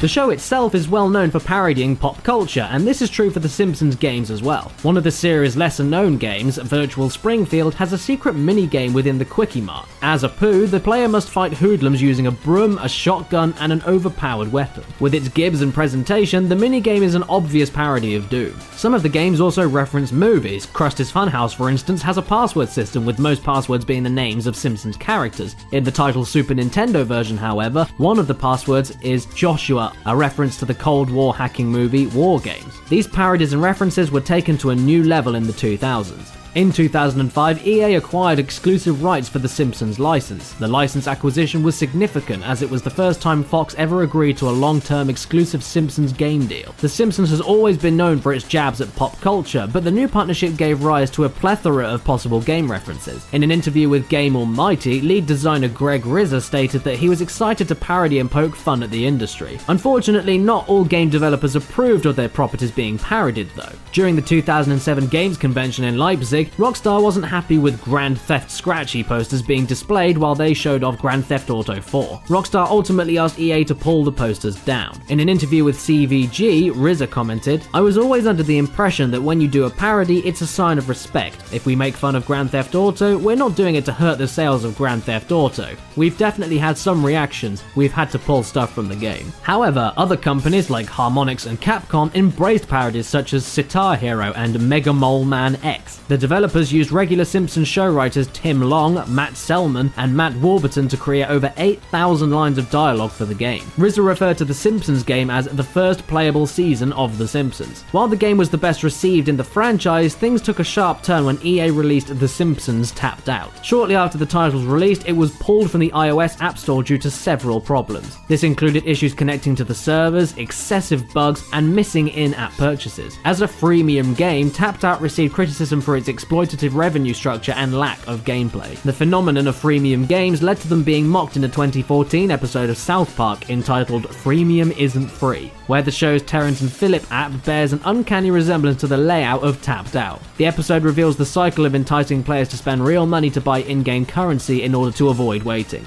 [0.00, 3.40] The show itself is well known for parodying pop culture, and this is true for
[3.40, 4.70] The Simpsons games as well.
[4.82, 9.18] One of the series' lesser known games, Virtual Springfield, has a secret mini game within
[9.18, 9.88] the Kwik-E-Mart.
[10.00, 14.52] As Apu, the player must fight hoodlums using a broom, a shotgun, and an overpowered
[14.52, 14.84] weapon.
[15.00, 18.56] With its gibs and presentation, the minigame is an obvious parody of Doom.
[18.76, 20.64] Some of the games also reference movies.
[20.66, 24.54] Krusty's Funhouse, for instance, has a password system with most passwords being the names of
[24.54, 25.56] Simpsons characters.
[25.72, 30.58] In the title Super Nintendo version, however, one of the passwords is Joshua, a reference
[30.58, 32.80] to the Cold War hacking movie War Games.
[32.88, 36.37] These parodies and references were taken to a new level in the 2000s.
[36.54, 40.54] In 2005, EA acquired exclusive rights for the Simpsons license.
[40.54, 44.48] The license acquisition was significant as it was the first time Fox ever agreed to
[44.48, 46.74] a long term exclusive Simpsons game deal.
[46.78, 50.08] The Simpsons has always been known for its jabs at pop culture, but the new
[50.08, 53.26] partnership gave rise to a plethora of possible game references.
[53.32, 57.68] In an interview with Game Almighty, lead designer Greg Rizza stated that he was excited
[57.68, 59.58] to parody and poke fun at the industry.
[59.68, 63.72] Unfortunately, not all game developers approved of their properties being parodied, though.
[63.92, 69.42] During the 2007 Games Convention in Leipzig, Rockstar wasn't happy with Grand Theft Scratchy posters
[69.42, 72.20] being displayed while they showed off Grand Theft Auto 4.
[72.26, 75.00] Rockstar ultimately asked EA to pull the posters down.
[75.08, 79.40] In an interview with CVG, Rizzo commented, I was always under the impression that when
[79.40, 81.42] you do a parody, it's a sign of respect.
[81.52, 84.28] If we make fun of Grand Theft Auto, we're not doing it to hurt the
[84.28, 85.76] sales of Grand Theft Auto.
[85.96, 89.32] We've definitely had some reactions, we've had to pull stuff from the game.
[89.42, 94.92] However, other companies like Harmonix and Capcom embraced parodies such as Sitar Hero and Mega
[94.92, 95.96] Mole Man X.
[96.08, 100.96] The developers used regular Simpsons show writers Tim Long, Matt Selman, and Matt Warburton to
[100.98, 103.64] create over 8,000 lines of dialogue for the game.
[103.78, 107.80] Rizzo referred to the Simpsons game as the first playable season of The Simpsons.
[107.92, 111.24] While the game was the best received in the franchise, things took a sharp turn
[111.24, 113.64] when EA released The Simpsons Tapped Out.
[113.64, 116.98] Shortly after the title was released, it was pulled from the iOS App Store due
[116.98, 118.18] to several problems.
[118.28, 123.16] This included issues connecting to the servers, excessive bugs, and missing in app purchases.
[123.24, 128.04] As a freemium game, Tapped Out received criticism for its exploitative revenue structure and lack
[128.08, 128.80] of gameplay.
[128.82, 132.76] The phenomenon of freemium games led to them being mocked in a 2014 episode of
[132.76, 137.80] South Park entitled Freemium Isn't Free, where the show's Terrence and Phillip app bears an
[137.84, 140.20] uncanny resemblance to the layout of Tapped Out.
[140.38, 143.82] The episode reveals the cycle of enticing players to spend real money to buy in
[143.82, 145.86] game currency in order to avoid waiting.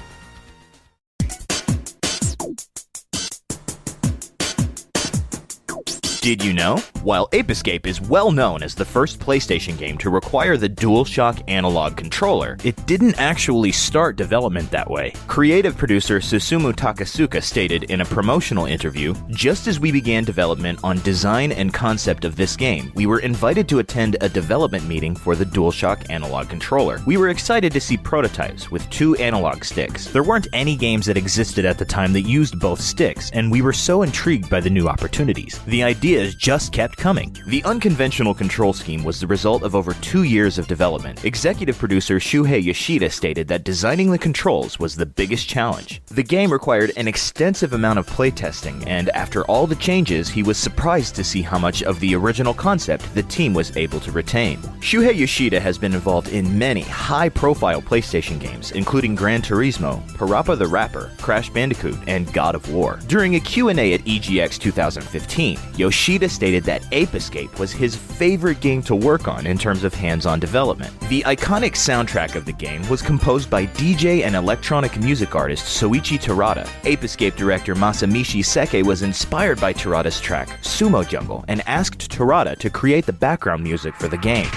[6.22, 6.76] Did you know?
[7.02, 11.42] While Ape Escape is well known as the first PlayStation game to require the DualShock
[11.48, 15.14] analog controller, it didn't actually start development that way.
[15.26, 21.00] Creative producer Susumu Takasuka stated in a promotional interview Just as we began development on
[21.00, 25.34] design and concept of this game, we were invited to attend a development meeting for
[25.34, 27.00] the DualShock analog controller.
[27.04, 30.06] We were excited to see prototypes with two analog sticks.
[30.06, 33.60] There weren't any games that existed at the time that used both sticks, and we
[33.60, 35.58] were so intrigued by the new opportunities.
[35.66, 35.82] The
[36.12, 37.34] ideas just kept coming.
[37.46, 41.24] The unconventional control scheme was the result of over two years of development.
[41.24, 46.02] Executive producer Shuhei Yoshida stated that designing the controls was the biggest challenge.
[46.08, 50.58] The game required an extensive amount of playtesting, and after all the changes, he was
[50.58, 54.58] surprised to see how much of the original concept the team was able to retain.
[54.80, 60.66] Shuhei Yoshida has been involved in many high-profile PlayStation games, including Gran Turismo, Parappa the
[60.66, 62.98] Rapper, Crash Bandicoot, and God of War.
[63.06, 68.58] During a Q&A at EGX 2015, Yoshida Yoshida stated that Ape Escape was his favorite
[68.58, 70.92] game to work on in terms of hands on development.
[71.02, 76.20] The iconic soundtrack of the game was composed by DJ and electronic music artist Soichi
[76.20, 76.68] Terada.
[76.82, 82.58] Ape Escape director Masamichi Seke was inspired by Terada's track, Sumo Jungle, and asked Terada
[82.58, 84.50] to create the background music for the game.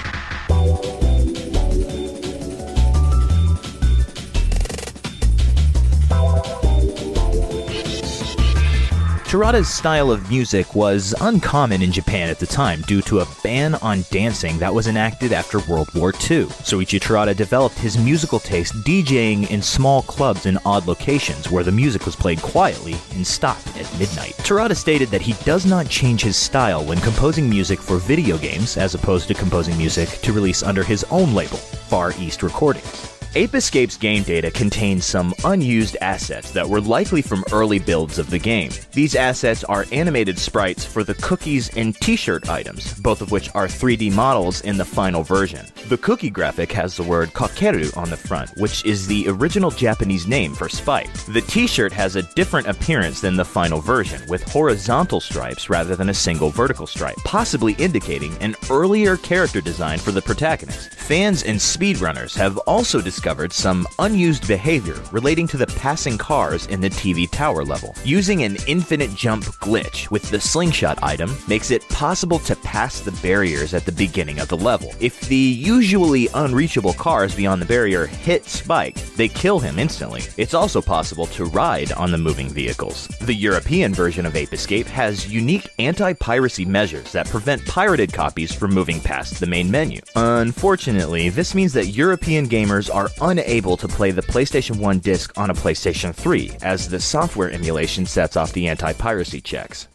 [9.25, 13.73] Terada's style of music was uncommon in Japan at the time due to a ban
[13.75, 16.45] on dancing that was enacted after World War II.
[16.45, 21.71] Soichi Terada developed his musical taste DJing in small clubs in odd locations where the
[21.71, 24.35] music was played quietly and stopped at midnight.
[24.37, 28.77] Terada stated that he does not change his style when composing music for video games
[28.77, 33.14] as opposed to composing music to release under his own label, Far East Recordings.
[33.37, 38.29] Ape Escape's game data contains some unused assets that were likely from early builds of
[38.29, 38.71] the game.
[38.93, 43.67] These assets are animated sprites for the cookies and t-shirt items, both of which are
[43.67, 45.65] 3D models in the final version.
[45.89, 50.27] The cookie graphic has the word kakeru on the front, which is the original Japanese
[50.27, 51.11] name for spike.
[51.25, 56.07] The t-shirt has a different appearance than the final version, with horizontal stripes rather than
[56.07, 60.93] a single vertical stripe, possibly indicating an earlier character design for the protagonist.
[61.05, 66.81] Fans and speedrunners have also discovered some unused behavior relating to the passing cars in
[66.81, 67.93] the TV tower level.
[68.03, 73.11] Using an infinite jump glitch with the slingshot item makes it possible to pass the
[73.21, 74.95] barriers at the beginning of the level.
[74.99, 80.23] If the usually unreachable cars beyond the barrier hit Spike, they kill him instantly.
[80.37, 83.09] It's also possible to ride on the moving vehicles.
[83.21, 88.51] The European version of Ape Escape has unique anti piracy measures that prevent pirated copies
[88.51, 90.01] from moving past the main menu.
[90.15, 90.94] Unfortunately,
[91.29, 95.53] this means that European gamers are unable to play the PlayStation 1 disc on a
[95.53, 99.87] PlayStation 3, as the software emulation sets off the anti piracy checks.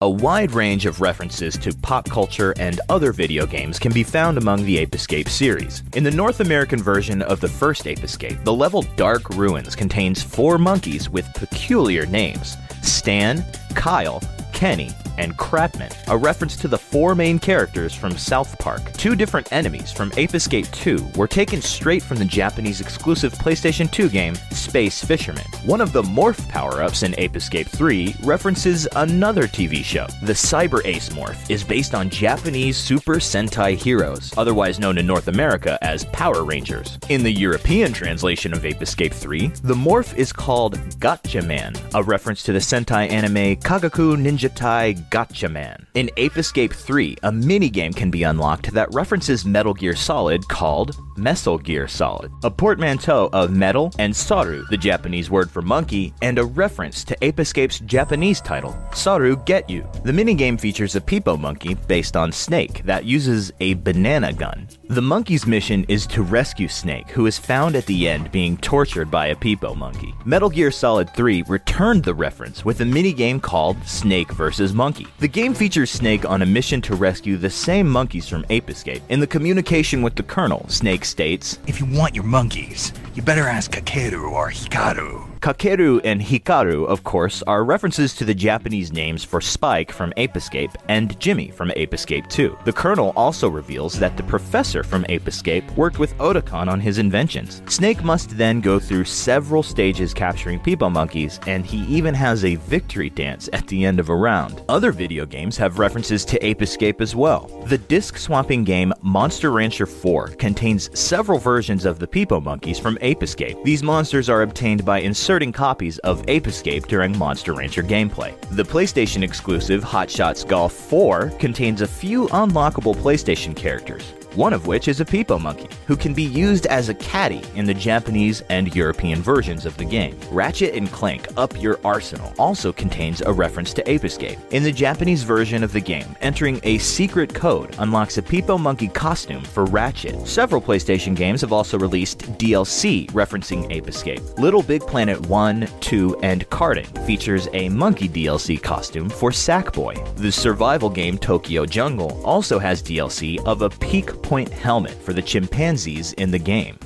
[0.00, 4.36] A wide range of references to pop culture and other video games can be found
[4.36, 5.84] among the Ape Escape series.
[5.94, 10.20] In the North American version of the first Ape Escape, the level Dark Ruins contains
[10.20, 13.44] four monkeys with peculiar names Stan,
[13.76, 14.20] Kyle,
[14.62, 18.92] Kenny, and Crapman, a reference to the four main characters from South Park.
[18.92, 23.90] Two different enemies from Ape Escape 2 were taken straight from the Japanese exclusive PlayStation
[23.90, 25.44] 2 game Space Fisherman.
[25.64, 30.06] One of the morph power ups in Ape Escape 3 references another TV show.
[30.22, 35.26] The Cyber Ace morph is based on Japanese Super Sentai heroes, otherwise known in North
[35.26, 36.98] America as Power Rangers.
[37.08, 42.02] In the European translation of Ape Escape 3, the morph is called Gotcha Man, a
[42.02, 45.86] reference to the Sentai anime Kagaku Ninja Tai Gatchaman.
[45.94, 50.96] In Ape Escape 3, a minigame can be unlocked that references Metal Gear Solid called
[51.16, 56.38] Mesal Gear Solid, a portmanteau of metal and saru, the Japanese word for monkey, and
[56.38, 59.86] a reference to Ape Escape's Japanese title, Saru Get You.
[60.04, 64.68] The minigame features a Peepo monkey based on Snake that uses a banana gun.
[64.92, 69.10] The monkey's mission is to rescue Snake, who is found at the end being tortured
[69.10, 70.14] by a Peepo monkey.
[70.26, 74.74] Metal Gear Solid 3 returned the reference with a minigame called Snake vs.
[74.74, 75.06] Monkey.
[75.18, 79.02] The game features Snake on a mission to rescue the same monkeys from Ape Escape.
[79.08, 83.48] In the communication with the Colonel, Snake states, If you want your monkeys, you better
[83.48, 85.31] ask Kakeru or Hikaru.
[85.42, 90.36] Kakeru and Hikaru, of course, are references to the Japanese names for Spike from Ape
[90.36, 92.58] Escape and Jimmy from Ape Escape 2.
[92.64, 96.98] The Colonel also reveals that the professor from Ape Escape worked with Otacon on his
[96.98, 97.60] inventions.
[97.66, 102.54] Snake must then go through several stages capturing Peepo monkeys, and he even has a
[102.54, 104.62] victory dance at the end of a round.
[104.68, 107.48] Other video games have references to Ape Escape as well.
[107.66, 112.96] The disc swapping game Monster Rancher 4 contains several versions of the Peepo monkeys from
[113.00, 113.58] Ape Escape.
[113.64, 118.38] These monsters are obtained by inserting copies of Ape Escape during Monster Rancher gameplay.
[118.50, 124.66] The PlayStation exclusive Hot Shots Golf 4 contains a few unlockable PlayStation characters one of
[124.66, 128.40] which is a Peepo monkey, who can be used as a caddy in the Japanese
[128.50, 130.18] and European versions of the game.
[130.30, 134.38] Ratchet and Clank Up Your Arsenal also contains a reference to Ape Escape.
[134.50, 138.88] In the Japanese version of the game, entering a secret code unlocks a Peepo monkey
[138.88, 140.26] costume for Ratchet.
[140.26, 144.22] Several PlayStation games have also released DLC referencing Ape Escape.
[144.38, 150.16] Little Big Planet 1, 2, and Karting features a monkey DLC costume for Sackboy.
[150.16, 155.22] The survival game Tokyo Jungle also has DLC of a peak point helmet for the
[155.22, 156.78] chimpanzees in the game.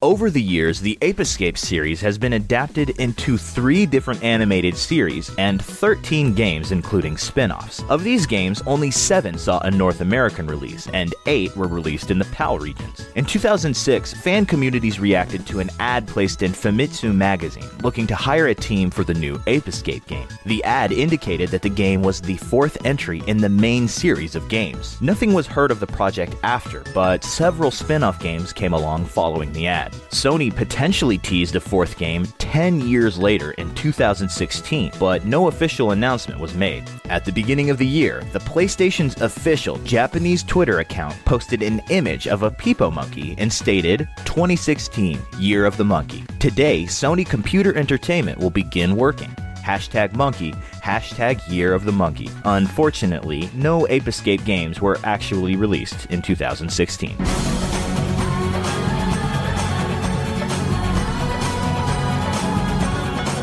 [0.00, 5.28] Over the years, the Ape Escape series has been adapted into three different animated series
[5.38, 7.82] and 13 games, including spin offs.
[7.88, 12.18] Of these games, only seven saw a North American release, and eight were released in
[12.20, 13.08] the PAL regions.
[13.16, 18.46] In 2006, fan communities reacted to an ad placed in Famitsu magazine looking to hire
[18.46, 20.28] a team for the new Ape Escape game.
[20.46, 24.48] The ad indicated that the game was the fourth entry in the main series of
[24.48, 24.96] games.
[25.00, 29.52] Nothing was heard of the project after, but several spin off games came along following
[29.52, 29.87] the ad.
[30.10, 36.40] Sony potentially teased a fourth game 10 years later in 2016, but no official announcement
[36.40, 36.88] was made.
[37.06, 42.26] At the beginning of the year, the PlayStation's official Japanese Twitter account posted an image
[42.26, 46.24] of a Peepo monkey and stated 2016 Year of the Monkey.
[46.38, 49.34] Today, Sony Computer Entertainment will begin working
[49.68, 52.30] hashtag monkey, hashtag year of the monkey.
[52.44, 57.57] Unfortunately, no Ape Escape games were actually released in 2016.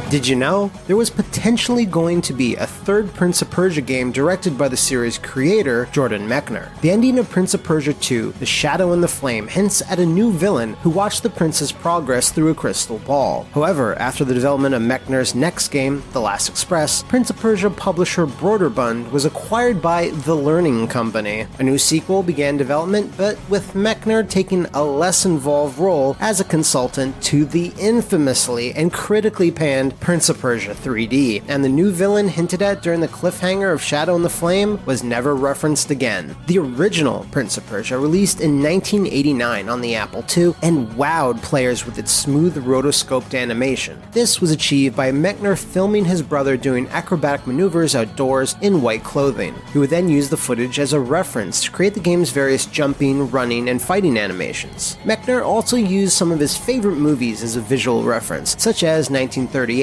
[0.10, 0.72] Did you know?
[0.86, 4.78] There was potentially going to be a third Prince of Persia game directed by the
[4.78, 6.80] series creator, Jordan Mechner.
[6.82, 10.06] The ending of Prince of Persia 2, The Shadow and the Flame, hints at a
[10.06, 13.48] new villain who watched the prince's progress through a crystal ball.
[13.54, 18.28] However, after the development of Mechner's next game, The Last Express, Prince of Persia publisher
[18.28, 21.48] Broderbund was acquired by The Learning Company.
[21.58, 26.46] A new sequel began development, but with Mechner taking a less involved role as a
[26.46, 32.28] consultant to the infamously and critically panned Prince of Persia 3D, and the new villain
[32.28, 36.36] hinted at during the cliffhanger of Shadow and the Flame was never referenced again.
[36.48, 41.86] The original Prince of Persia, released in 1989 on the Apple II, and wowed players
[41.86, 44.02] with its smooth rotoscoped animation.
[44.12, 49.56] This was achieved by Mechner filming his brother doing acrobatic maneuvers outdoors in white clothing.
[49.74, 53.30] He would then use the footage as a reference to create the game's various jumping,
[53.32, 54.98] running, and fighting animations.
[55.04, 59.10] Mechner also used some of his favorite movies as a visual reference, such as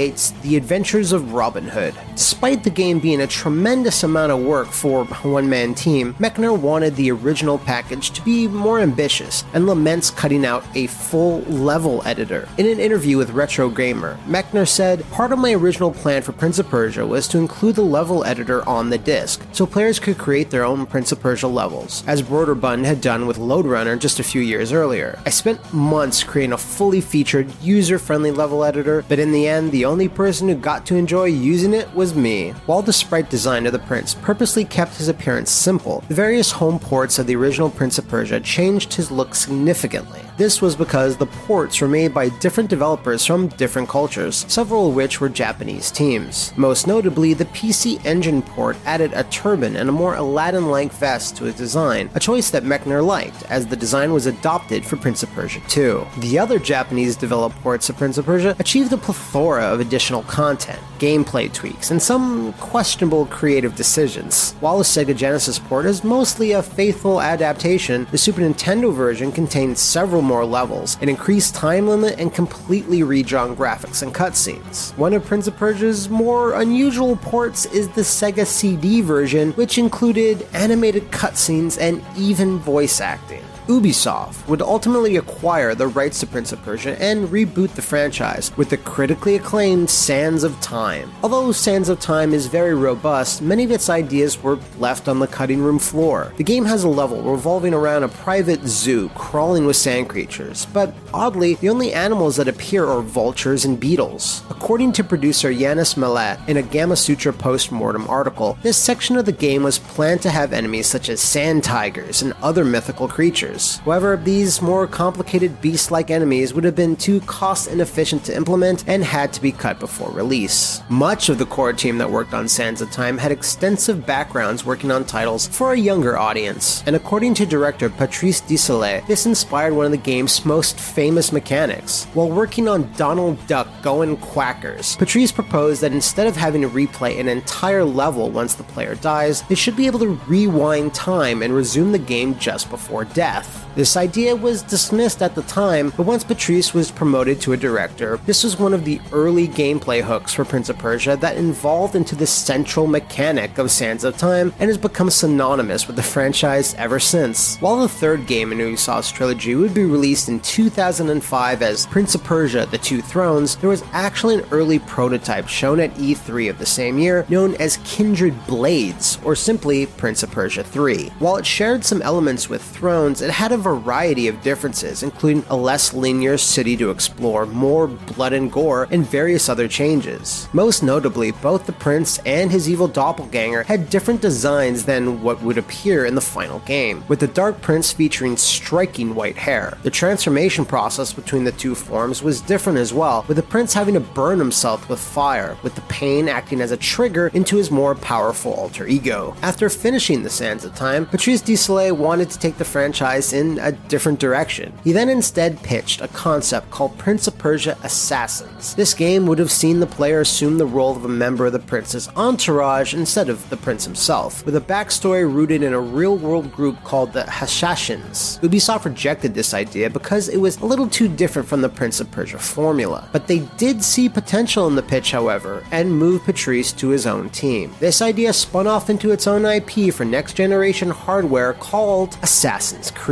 [0.02, 1.94] 1938's The Adventures of Robin Hood.
[2.14, 6.58] Despite the game being a tremendous amount of work for a one man team, Mechner
[6.58, 12.02] wanted the original package to be more ambitious and laments cutting out a full level
[12.04, 12.48] editor.
[12.58, 16.58] In an interview with Retro Gamer, Mechner said, Part of my original plan for Prince
[16.58, 20.50] of Persia was to include the level editor on the disc, so players could create
[20.50, 24.24] their own Prince of Persia levels, as Broderbund had done with Lode Runner just a
[24.24, 25.18] few years earlier.
[25.24, 29.72] I spent months creating a fully featured, user friendly level editor, but in the end,
[29.72, 32.52] the only person who got to enjoy using it was me.
[32.64, 36.78] While the sprite design of the prince purposely kept his appearance simple, the various home
[36.78, 40.20] ports of the original Prince of Persia changed his look significantly.
[40.38, 44.94] This was because the ports were made by different developers from different cultures, several of
[44.94, 46.54] which were Japanese teams.
[46.56, 51.36] Most notably, the PC Engine port added a turban and a more Aladdin like vest
[51.36, 55.22] to its design, a choice that Mechner liked, as the design was adopted for Prince
[55.22, 56.06] of Persia 2.
[56.20, 60.80] The other Japanese developed ports of Prince of Persia achieved a plethora of additional content,
[60.98, 64.52] gameplay tweaks, and some questionable creative decisions.
[64.60, 69.80] While the Sega Genesis port is mostly a faithful adaptation, the Super Nintendo version contains
[69.80, 74.96] several more levels, an increased time limit, and completely redrawn graphics and cutscenes.
[74.96, 80.46] One of Prince of Persia's more unusual ports is the Sega CD version, which included
[80.54, 83.44] animated cutscenes and even voice acting.
[83.68, 88.70] Ubisoft would ultimately acquire the rights to Prince of Persia and reboot the franchise with
[88.70, 91.12] the critically acclaimed Sands of Time.
[91.22, 95.26] Although Sands of Time is very robust, many of its ideas were left on the
[95.26, 96.32] cutting room floor.
[96.36, 100.94] The game has a level revolving around a private zoo crawling with sand creatures, but
[101.14, 104.42] oddly, the only animals that appear are vultures and beetles.
[104.50, 109.62] According to producer Yannis Mallat in a Gamasutra post-mortem article, this section of the game
[109.62, 113.51] was planned to have enemies such as sand tigers and other mythical creatures.
[113.84, 118.84] However, these more complicated beast like enemies would have been too cost inefficient to implement
[118.88, 120.80] and had to be cut before release.
[120.88, 124.90] Much of the core team that worked on Sands of Time had extensive backgrounds working
[124.90, 129.86] on titles for a younger audience, and according to director Patrice Desilets, this inspired one
[129.86, 132.04] of the game's most famous mechanics.
[132.14, 137.18] While working on Donald Duck Going Quackers, Patrice proposed that instead of having to replay
[137.18, 141.54] an entire level once the player dies, they should be able to rewind time and
[141.54, 143.41] resume the game just before death.
[143.74, 148.18] This idea was dismissed at the time, but once Patrice was promoted to a director,
[148.26, 152.14] this was one of the early gameplay hooks for Prince of Persia that evolved into
[152.14, 157.00] the central mechanic of Sands of Time and has become synonymous with the franchise ever
[157.00, 157.56] since.
[157.58, 162.22] While the third game in Ubisoft's trilogy would be released in 2005 as Prince of
[162.22, 166.66] Persia The Two Thrones, there was actually an early prototype shown at E3 of the
[166.66, 171.08] same year known as Kindred Blades, or simply Prince of Persia 3.
[171.18, 175.56] While it shared some elements with Thrones, it had a variety of differences, including a
[175.56, 180.48] less linear city to explore, more blood and gore, and various other changes.
[180.52, 185.58] Most notably, both the prince and his evil doppelganger had different designs than what would
[185.58, 189.78] appear in the final game, with the Dark Prince featuring striking white hair.
[189.82, 193.94] The transformation process between the two forms was different as well, with the prince having
[193.94, 197.94] to burn himself with fire, with the pain acting as a trigger into his more
[197.94, 199.34] powerful alter ego.
[199.42, 203.72] After finishing the Sands of Time, Patrice Desilets wanted to take the franchise in a
[203.72, 204.72] different direction.
[204.84, 208.74] He then instead pitched a concept called Prince of Persia Assassins.
[208.74, 211.58] This game would have seen the player assume the role of a member of the
[211.58, 216.50] prince's entourage instead of the prince himself, with a backstory rooted in a real world
[216.52, 218.40] group called the Hashashins.
[218.40, 222.10] Ubisoft rejected this idea because it was a little too different from the Prince of
[222.10, 226.88] Persia formula, but they did see potential in the pitch, however, and moved Patrice to
[226.88, 227.74] his own team.
[227.80, 233.11] This idea spun off into its own IP for next generation hardware called Assassin's Creed.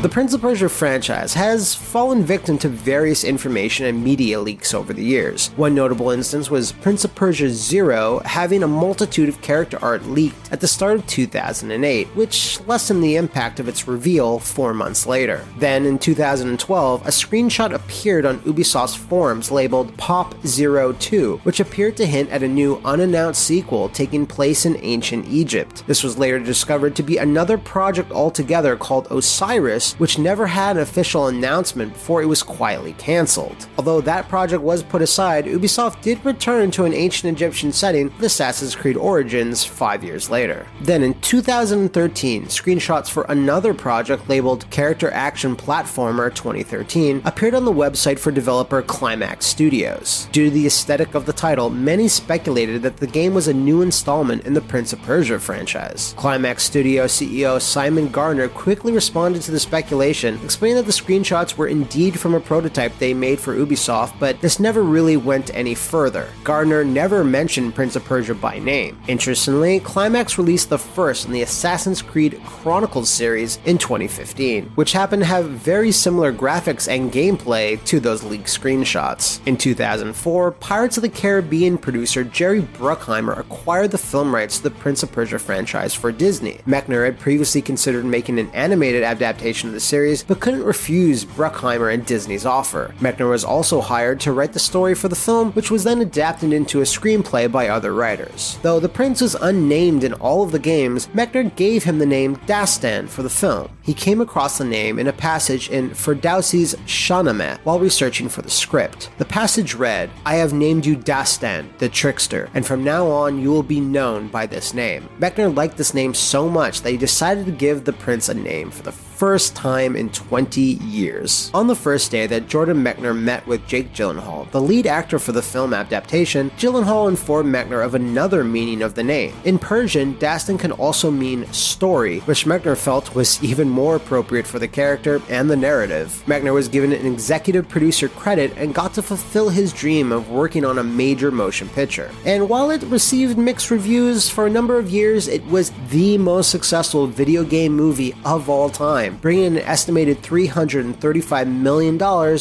[0.00, 4.92] The Prince of Persia franchise has fallen victim to various information and media leaks over
[4.92, 5.48] the years.
[5.56, 10.52] One notable instance was Prince of Persia Zero having a multitude of character art leaked
[10.52, 15.44] at the start of 2008, which lessened the impact of its reveal four months later.
[15.58, 21.96] Then, in 2012, a screenshot appeared on Ubisoft's forums labeled Pop Zero 2, which appeared
[21.96, 25.82] to hint at a new unannounced sequel taking place in ancient Egypt.
[25.88, 30.82] This was later discovered to be another project altogether called Osiris which never had an
[30.82, 33.68] official announcement before it was quietly cancelled.
[33.76, 38.22] Although that project was put aside, Ubisoft did return to an ancient Egyptian setting with
[38.22, 40.66] Assassin's Creed Origins five years later.
[40.80, 47.72] Then in 2013, screenshots for another project labeled Character Action Platformer 2013 appeared on the
[47.72, 50.28] website for developer Climax Studios.
[50.32, 53.82] Due to the aesthetic of the title, many speculated that the game was a new
[53.82, 56.14] installment in the Prince of Persia franchise.
[56.16, 61.56] Climax Studio CEO Simon Gardner quickly responded to the speculation speculation, explaining that the screenshots
[61.56, 65.72] were indeed from a prototype they made for Ubisoft, but this never really went any
[65.72, 66.26] further.
[66.42, 69.00] Gardner never mentioned Prince of Persia by name.
[69.06, 75.22] Interestingly, Climax released the first in the Assassin's Creed Chronicles series in 2015, which happened
[75.22, 79.38] to have very similar graphics and gameplay to those leaked screenshots.
[79.46, 84.72] In 2004, Pirates of the Caribbean producer Jerry Bruckheimer acquired the film rights to the
[84.72, 86.58] Prince of Persia franchise for Disney.
[86.66, 91.92] Mechner had previously considered making an animated adaptation of the series, but couldn't refuse Bruckheimer
[91.92, 92.94] and Disney's offer.
[93.00, 96.52] Mechner was also hired to write the story for the film, which was then adapted
[96.52, 98.58] into a screenplay by other writers.
[98.62, 102.36] Though the prince was unnamed in all of the games, Mechner gave him the name
[102.46, 103.68] Dastan for the film.
[103.82, 108.50] He came across the name in a passage in Ferdowsi's Shahnameh while researching for the
[108.50, 109.10] script.
[109.18, 113.50] The passage read, I have named you Dastan, the trickster, and from now on you
[113.50, 115.08] will be known by this name.
[115.18, 118.70] Mechner liked this name so much that he decided to give the prince a name
[118.70, 121.50] for the first time in 20 years.
[121.52, 125.32] On the first day that Jordan Mechner met with Jake Gyllenhaal, the lead actor for
[125.32, 129.34] the film adaptation, Gyllenhaal informed Mechner of another meaning of the name.
[129.44, 134.60] In Persian, Dastan can also mean story, which Mechner felt was even more appropriate for
[134.60, 136.22] the character and the narrative.
[136.28, 140.64] Mechner was given an executive producer credit and got to fulfill his dream of working
[140.64, 142.08] on a major motion picture.
[142.24, 146.52] And while it received mixed reviews for a number of years, it was the most
[146.52, 151.94] successful video game movie of all time time, bringing in an estimated $335 million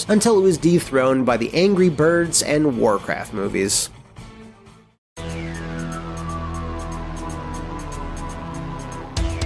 [0.10, 3.90] until it was dethroned by the Angry Birds and Warcraft movies.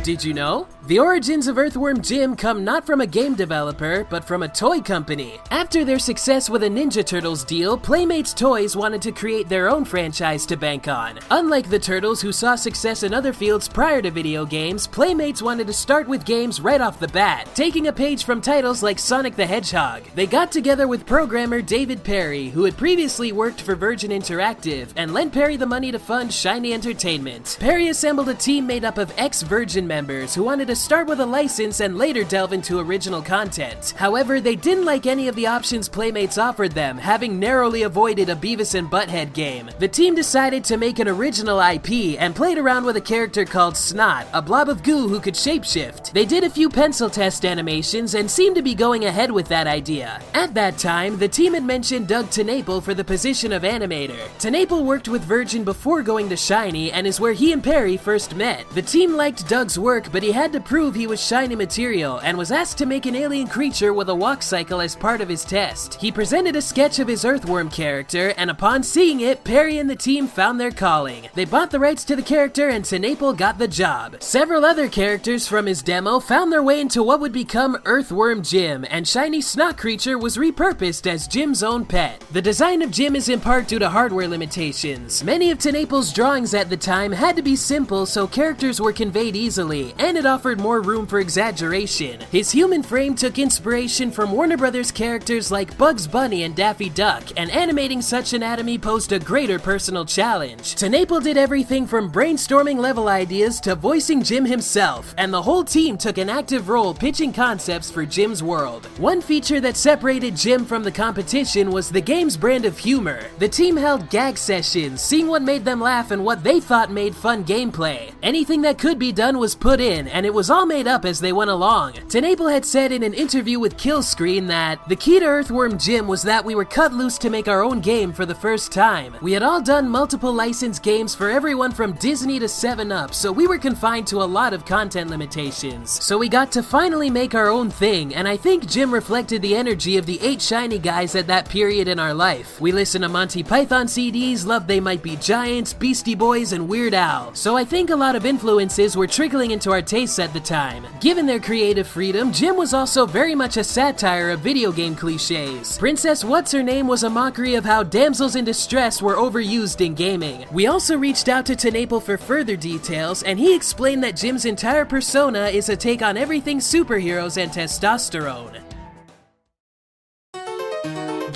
[0.03, 0.67] Did you know?
[0.87, 4.81] The origins of Earthworm Jim come not from a game developer, but from a toy
[4.81, 5.39] company.
[5.51, 9.85] After their success with a Ninja Turtles deal, Playmates Toys wanted to create their own
[9.85, 11.19] franchise to bank on.
[11.29, 15.67] Unlike the Turtles, who saw success in other fields prior to video games, Playmates wanted
[15.67, 19.35] to start with games right off the bat, taking a page from titles like Sonic
[19.35, 20.01] the Hedgehog.
[20.15, 25.13] They got together with programmer David Perry, who had previously worked for Virgin Interactive, and
[25.13, 27.57] lent Perry the money to fund Shiny Entertainment.
[27.59, 31.19] Perry assembled a team made up of ex Virgin members who wanted to start with
[31.19, 33.93] a license and later delve into original content.
[33.97, 38.37] However, they didn't like any of the options Playmates offered them, having narrowly avoided a
[38.37, 39.69] Beavis and Butthead game.
[39.79, 43.75] The team decided to make an original IP and played around with a character called
[43.75, 46.13] Snot, a blob of goo who could shapeshift.
[46.13, 49.67] They did a few pencil test animations and seemed to be going ahead with that
[49.67, 50.21] idea.
[50.33, 54.25] At that time, the team had mentioned Doug TenNapel for the position of animator.
[54.39, 58.37] TenNapel worked with Virgin before going to Shiny and is where he and Perry first
[58.37, 58.65] met.
[58.69, 62.37] The team liked Doug's work, but he had to prove he was shiny material and
[62.37, 65.43] was asked to make an alien creature with a walk cycle as part of his
[65.43, 65.95] test.
[65.95, 69.95] He presented a sketch of his earthworm character, and upon seeing it, Perry and the
[69.95, 71.29] team found their calling.
[71.33, 74.17] They bought the rights to the character, and TenNapel got the job.
[74.21, 78.85] Several other characters from his demo found their way into what would become Earthworm Jim,
[78.89, 82.23] and Shiny Snot Creature was repurposed as Jim's own pet.
[82.31, 85.23] The design of Jim is in part due to hardware limitations.
[85.23, 89.35] Many of TenNapel's drawings at the time had to be simple so characters were conveyed
[89.35, 92.19] easily, and it offered offered more room for exaggeration.
[92.29, 97.23] His human frame took inspiration from Warner Brothers characters like Bugs Bunny and Daffy Duck,
[97.37, 100.75] and animating such anatomy posed a greater personal challenge.
[100.75, 105.97] TenNapel did everything from brainstorming level ideas to voicing Jim himself, and the whole team
[105.97, 108.87] took an active role pitching concepts for Jim's world.
[108.97, 113.23] One feature that separated Jim from the competition was the game's brand of humor.
[113.39, 117.15] The team held gag sessions, seeing what made them laugh and what they thought made
[117.15, 118.11] fun gameplay.
[118.21, 121.19] Anything that could be done was put in, and it was all made up as
[121.19, 121.93] they went along.
[121.93, 126.23] TenNapel had said in an interview with Killscreen that the key to Earthworm Jim was
[126.23, 129.15] that we were cut loose to make our own game for the first time.
[129.21, 133.47] We had all done multiple licensed games for everyone from Disney to 7-Up, so we
[133.47, 135.91] were confined to a lot of content limitations.
[136.03, 139.55] So we got to finally make our own thing, and I think Jim reflected the
[139.55, 142.59] energy of the eight shiny guys at that period in our life.
[142.61, 146.93] We listened to Monty Python CDs, loved They Might Be Giants, Beastie Boys, and Weird
[146.93, 147.33] Al.
[147.35, 150.85] So I think a lot of influences were trickling into our tastes at the time.
[150.99, 155.77] Given their creative freedom, Jim was also very much a satire of video game cliches.
[155.77, 159.93] Princess What's Her Name was a mockery of how damsels in distress were overused in
[159.93, 160.45] gaming.
[160.51, 164.85] We also reached out to TenNapel for further details, and he explained that Jim's entire
[164.85, 168.70] persona is a take on everything superheroes and testosterone.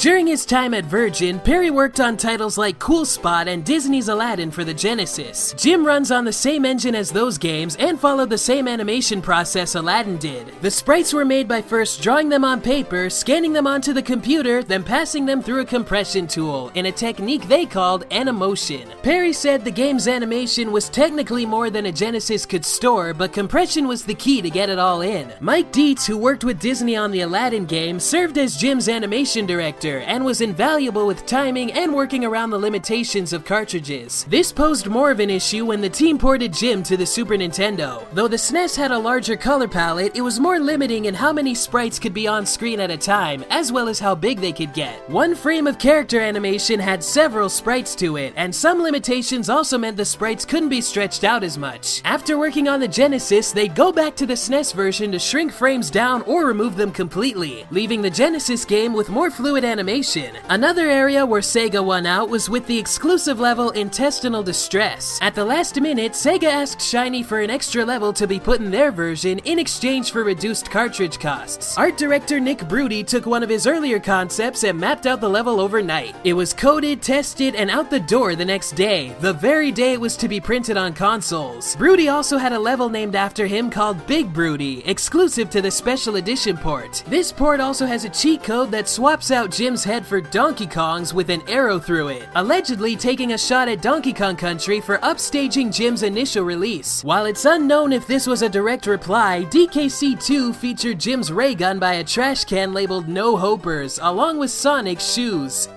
[0.06, 4.52] During his time at Virgin, Perry worked on titles like Cool Spot and Disney's Aladdin
[4.52, 5.56] for the Genesis.
[5.58, 9.74] Jim runs on the same engine as those games and followed the same animation process
[9.74, 10.52] Aladdin did.
[10.62, 14.62] The sprites were made by first drawing them on paper, scanning them onto the computer,
[14.62, 18.88] then passing them through a compression tool in a technique they called Animotion.
[19.02, 23.88] Perry said the game's animation was technically more than a Genesis could store, but compression
[23.88, 25.34] was the key to get it all in.
[25.40, 29.95] Mike Dietz, who worked with Disney on the Aladdin game, served as Jim's animation director
[30.00, 34.26] and was invaluable with timing and working around the limitations of cartridges.
[34.30, 38.06] This posed more of an issue when the team ported Jim to the Super Nintendo.
[38.12, 41.56] Though the SNES had a larger color palette, it was more limiting in how many
[41.56, 44.74] sprites could be on screen at a time, as well as how big they could
[44.74, 45.10] get.
[45.10, 49.96] One frame of character animation had several sprites to it, and some limitations also meant
[49.96, 52.02] the sprites couldn't be stretched out as much.
[52.04, 55.90] After working on the Genesis, they'd go back to the SNES version to shrink frames
[55.90, 60.36] down or remove them completely, leaving the Genesis game with more fluid animation animation.
[60.50, 65.20] Another area where Sega won out was with the exclusive level Intestinal Distress.
[65.22, 68.72] At the last minute, Sega asked Shiny for an extra level to be put in
[68.72, 71.78] their version in exchange for reduced cartridge costs.
[71.78, 75.60] Art director Nick Bruty took one of his earlier concepts and mapped out the level
[75.60, 76.16] overnight.
[76.24, 80.02] It was coded, tested, and out the door the next day, the very day it
[80.02, 81.76] was to be printed on consoles.
[81.76, 86.16] Bruty also had a level named after him called Big Bruty, exclusive to the special
[86.16, 87.04] edition port.
[87.06, 91.14] This port also has a cheat code that swaps out Jim's head for Donkey Kong's
[91.14, 95.70] with an arrow through it, allegedly taking a shot at Donkey Kong Country for upstaging
[95.70, 97.04] Jim's initial release.
[97.04, 101.78] While it's unknown if this was a direct reply, DKC 2 featured Jim's ray gun
[101.78, 105.68] by a trash can labeled No Hopers, along with Sonic's shoes.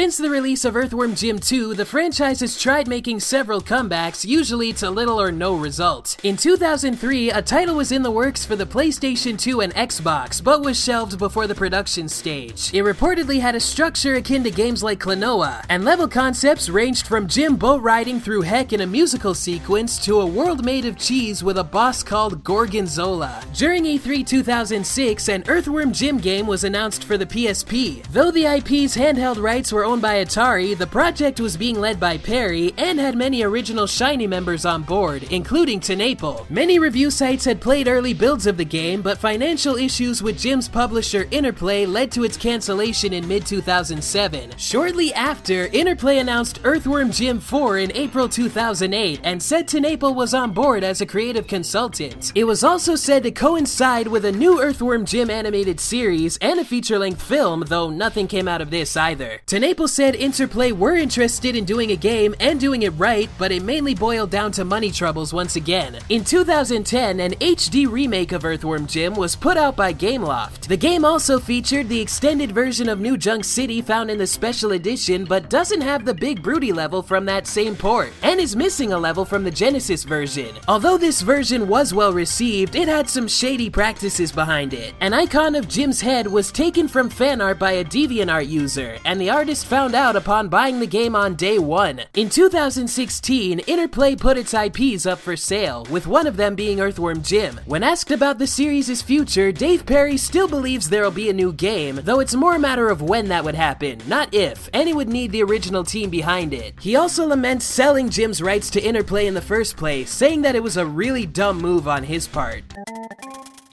[0.00, 4.72] Since the release of Earthworm Jim 2, the franchise has tried making several comebacks, usually
[4.72, 6.16] to little or no result.
[6.22, 10.62] In 2003, a title was in the works for the PlayStation 2 and Xbox, but
[10.62, 12.72] was shelved before the production stage.
[12.72, 17.28] It reportedly had a structure akin to games like Klonoa, and level concepts ranged from
[17.28, 21.44] Jim boat riding through heck in a musical sequence to a world made of cheese
[21.44, 23.44] with a boss called Gorgonzola.
[23.52, 28.02] During E3 2006, an Earthworm Jim game was announced for the PSP.
[28.12, 32.16] Though the IP's handheld rights were owned by Atari, the project was being led by
[32.16, 36.48] Perry and had many original Shiny members on board, including TenNapel.
[36.48, 40.68] Many review sites had played early builds of the game, but financial issues with Jim's
[40.68, 44.52] publisher Interplay led to its cancellation in mid 2007.
[44.58, 50.52] Shortly after, Interplay announced Earthworm Jim 4 in April 2008 and said TenNapel was on
[50.52, 52.30] board as a creative consultant.
[52.36, 56.64] It was also said to coincide with a new Earthworm Jim animated series and a
[56.64, 59.40] feature length film, though nothing came out of this either.
[59.70, 63.62] TenNapel said Interplay were interested in doing a game and doing it right, but it
[63.62, 65.98] mainly boiled down to money troubles once again.
[66.08, 70.66] In 2010, an HD remake of Earthworm Jim was put out by Gameloft.
[70.66, 74.72] The game also featured the extended version of New Junk City found in the special
[74.72, 78.92] edition, but doesn't have the Big Bruty level from that same port, and is missing
[78.92, 80.52] a level from the Genesis version.
[80.66, 84.94] Although this version was well received, it had some shady practices behind it.
[85.00, 89.20] An icon of Jim's head was taken from fan art by a DeviantArt user, and
[89.20, 92.00] the artist just found out upon buying the game on day one.
[92.14, 97.22] In 2016, Interplay put its IPs up for sale, with one of them being Earthworm
[97.22, 97.60] Jim.
[97.66, 102.00] When asked about the series' future, Dave Perry still believes there'll be a new game,
[102.04, 105.30] though it's more a matter of when that would happen, not if, and would need
[105.30, 106.80] the original team behind it.
[106.80, 110.62] He also laments selling Jim's rights to Interplay in the first place, saying that it
[110.62, 112.64] was a really dumb move on his part.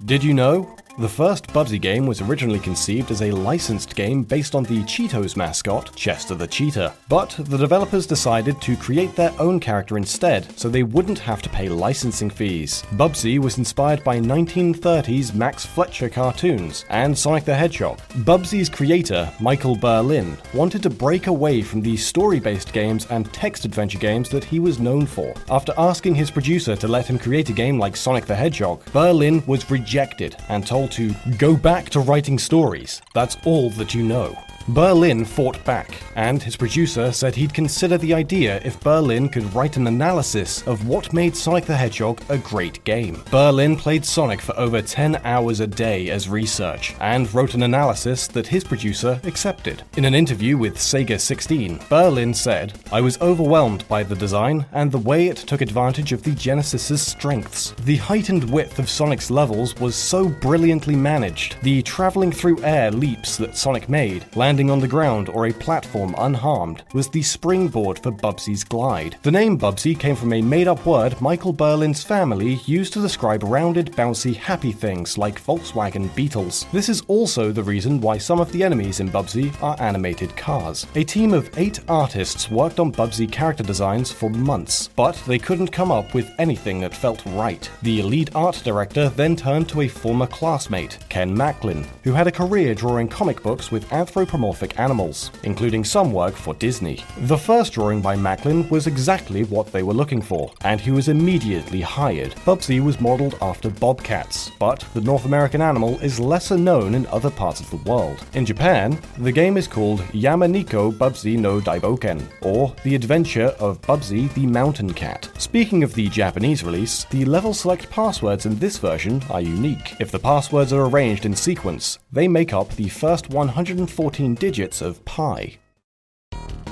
[0.03, 0.75] Did you know?
[0.99, 5.37] The first Bubsy game was originally conceived as a licensed game based on the Cheetos
[5.37, 6.91] mascot, Chester the Cheetah.
[7.07, 11.49] But the developers decided to create their own character instead, so they wouldn't have to
[11.49, 12.83] pay licensing fees.
[12.93, 17.99] Bubsy was inspired by 1930s Max Fleischer cartoons and Sonic the Hedgehog.
[18.25, 23.65] Bubsy's creator, Michael Berlyn, wanted to break away from the story based games and text
[23.65, 25.35] adventure games that he was known for.
[25.51, 29.45] After asking his producer to let him create a game like Sonic the Hedgehog, Berlyn
[29.45, 33.01] was rejected and told to go back to writing stories.
[33.13, 34.37] That's all that you know.
[34.69, 39.77] Berlyn fought back, and his producer said he'd consider the idea if Berlyn could write
[39.77, 43.15] an analysis of what made Sonic the Hedgehog a great game.
[43.31, 48.27] Berlyn played Sonic for over 10 hours a day as research, and wrote an analysis
[48.27, 49.83] that his producer accepted.
[49.95, 54.91] In an interview with Sega 16, Berlyn said, I was overwhelmed by the design and
[54.91, 57.71] the way it took advantage of the Genesis's strengths.
[57.85, 61.55] The heightened width of Sonic's levels was so brilliantly managed.
[61.61, 66.15] The traveling through air leaps that Sonic made, landing on the ground or a platform
[66.17, 69.15] unharmed, was the springboard for Bubsy's glide.
[69.21, 73.43] The name Bubsy came from a made up word Michael Berlyn's family used to describe
[73.43, 76.65] rounded, bouncy, happy things like Volkswagen Beetles.
[76.73, 80.87] This is also the reason why some of the enemies in Bubsy are animated cars.
[80.95, 85.67] A team of eight artists worked on Bubsy character designs for months, but they couldn't
[85.67, 87.69] come up with anything that felt right.
[87.83, 92.31] The lead art director then turned to a former classmate, Ken Macklin, who had a
[92.31, 94.46] career drawing comic books with anthropomorphic
[94.77, 97.03] animals, including some work for Disney.
[97.21, 101.07] The first drawing by Macklin was exactly what they were looking for, and he was
[101.07, 102.35] immediately hired.
[102.45, 107.29] Bubsy was modeled after bobcats, but the North American animal is lesser known in other
[107.29, 108.23] parts of the world.
[108.33, 114.33] In Japan, the game is called Yamaneko Bubsy no Daiboken, or The Adventure of Bubsy
[114.33, 115.29] the Mountain Cat.
[115.37, 119.95] Speaking of the Japanese release, the level select passwords in this version are unique.
[119.99, 125.03] If the passwords are arranged in sequence, they make up the first 114 digits of
[125.05, 125.57] pi.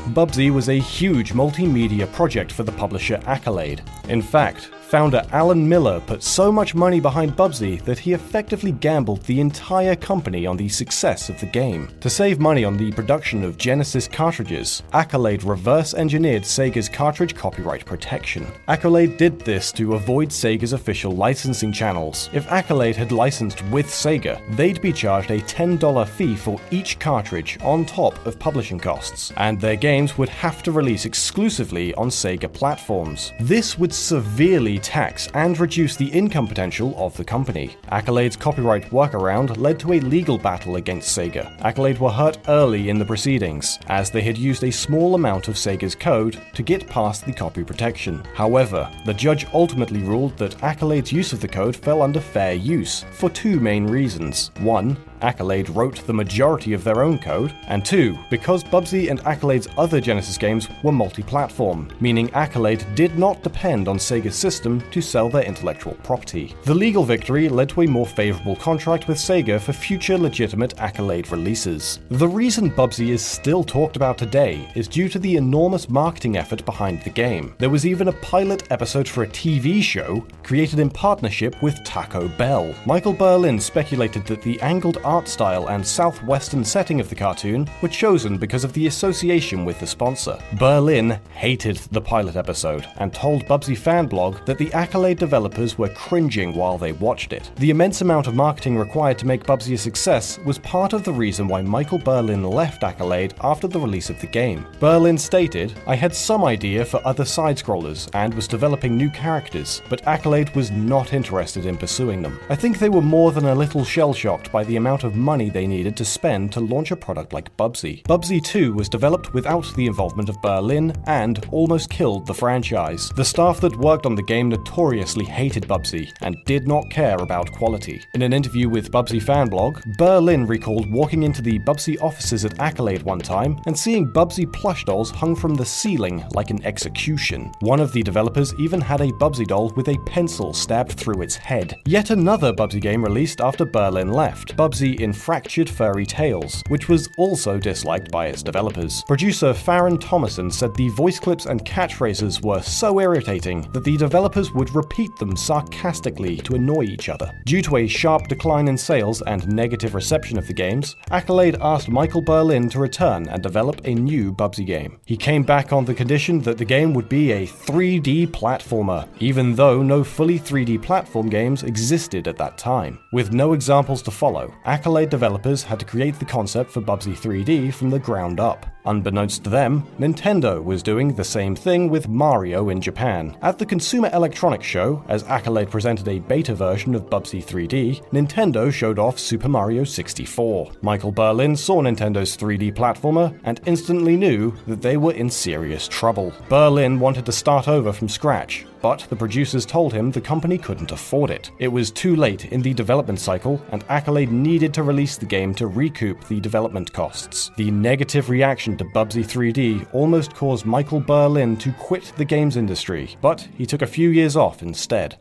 [0.10, 3.82] Bubsy was a huge multimedia project for the publisher Accolade.
[4.08, 9.22] In fact, founder Alan Miller put so much money behind Bubsy that he effectively gambled
[9.24, 11.90] the entire company on the success of the game.
[12.00, 17.86] To save money on the production of Genesis cartridges, Accolade reverse engineered Sega's cartridge copyright
[17.86, 18.48] protection.
[18.70, 22.30] Accolade did this to avoid Sega's official licensing channels.
[22.32, 27.58] If Accolade had licensed with Sega, they'd be charged a $10 fee for each cartridge
[27.62, 32.48] on top of publishing costs, and their games would have to release exclusively on Sega
[32.54, 33.34] platforms.
[33.42, 37.76] This would severely tax and reduce the income potential of the company.
[37.92, 41.60] Accolade's copyright workaround led to a legal battle against Sega.
[41.62, 45.56] Accolade were hurt early in the proceedings, as they had used a small amount of
[45.56, 48.24] Sega's code to get past the copy protection.
[48.36, 53.06] However, the judge ultimately ruled that Accolade's use of the code fell under fair use
[53.12, 54.52] for two main reasons.
[54.60, 59.68] One, Accolade wrote the majority of their own code, and two, because Bubsy and Accolade's
[59.76, 65.02] other Genesis games were multi platform, meaning Accolade did not depend on Sega's system to
[65.02, 66.56] sell their intellectual property.
[66.66, 71.32] The legal victory led to a more favourable contract with Sega for future legitimate Accolade
[71.32, 72.02] releases.
[72.10, 76.64] The reason Bubsy is still talked about today is due to the enormous marketing effort
[76.66, 77.56] behind the game.
[77.58, 82.28] There was even a pilot episode for a TV show created in partnership with Taco
[82.28, 82.76] Bell.
[82.86, 87.88] Michael Berlyn speculated that the angled art style and southwestern setting of the cartoon were
[87.88, 90.38] chosen because of the association with the sponsor.
[90.56, 96.54] Berlyn hated the pilot episode and told Bubsy Fanblog that the Accolade developers were cringing
[96.54, 97.50] while they watched it.
[97.56, 101.14] The immense amount of marketing required to make Bubsy a success was part of the
[101.14, 104.68] reason why Michael Berlyn left Accolade after the release of the game.
[104.82, 109.82] Berlyn stated, I had some idea for other side scrollers and was developing new characters,
[109.88, 112.38] but Accolade was not interested in pursuing them.
[112.50, 115.50] I think they were more than a little shell shocked by the amount of money
[115.50, 118.04] they needed to spend to launch a product like Bubsy.
[118.04, 123.10] Bubsy 2 was developed without the involvement of Berlyn and almost killed the franchise.
[123.16, 127.52] The staff that worked on the game notoriously hated Bubsy and did not care about
[127.52, 128.02] quality.
[128.14, 133.04] In an interview with Bubsy Fanblog, Berlyn recalled walking into the Bubsy offices at Accolade
[133.04, 137.52] one time and seeing Bubsy plush dolls hung from the ceiling like an execution.
[137.62, 141.36] One of the developers even had a Bubsy doll with a pencil stabbed through its
[141.36, 141.80] head.
[141.86, 146.90] Yet another Bubsy game released after Berlyn left, Bubsy Bubsy in Fractured Furry Tales, which
[146.90, 149.04] was also disliked by its developers.
[149.08, 154.52] Producer Farron Thomason said the voice clips and catchphrases were so irritating that the developers
[154.54, 157.32] would repeat them sarcastically to annoy each other.
[157.46, 161.90] Due to a sharp decline in sales and negative reception of the games, Accolade asked
[161.90, 165.00] Michael Berlyn to return and develop a new Bubsy game.
[165.06, 169.56] He came back on the condition that the game would be a 3D platformer, even
[169.56, 173.00] though no fully 3D platform games existed at that time.
[173.12, 177.74] With no examples to follow, Accolade developers had to create the concept for Bubsy 3D
[177.74, 178.66] from the ground up.
[178.86, 183.36] Unbeknownst to them, Nintendo was doing the same thing with Mario in Japan.
[183.42, 188.72] At the Consumer Electronics Show, as Accolade presented a beta version of Bubsy 3D, Nintendo
[188.72, 190.74] showed off Super Mario 64.
[190.82, 196.32] Michael Berlyn saw Nintendo's 3D platformer and instantly knew that they were in serious trouble.
[196.50, 200.92] Berlyn wanted to start over from scratch, but the producers told him the company couldn't
[200.92, 201.50] afford it.
[201.58, 205.54] It was too late in the development cycle, and Accolade needed to release the game
[205.56, 207.52] to recoup the development costs.
[207.58, 213.16] The negative reaction to Bubsy 3D almost caused Michael Berlyn to quit the games industry,
[213.22, 215.18] but he took a few years off instead.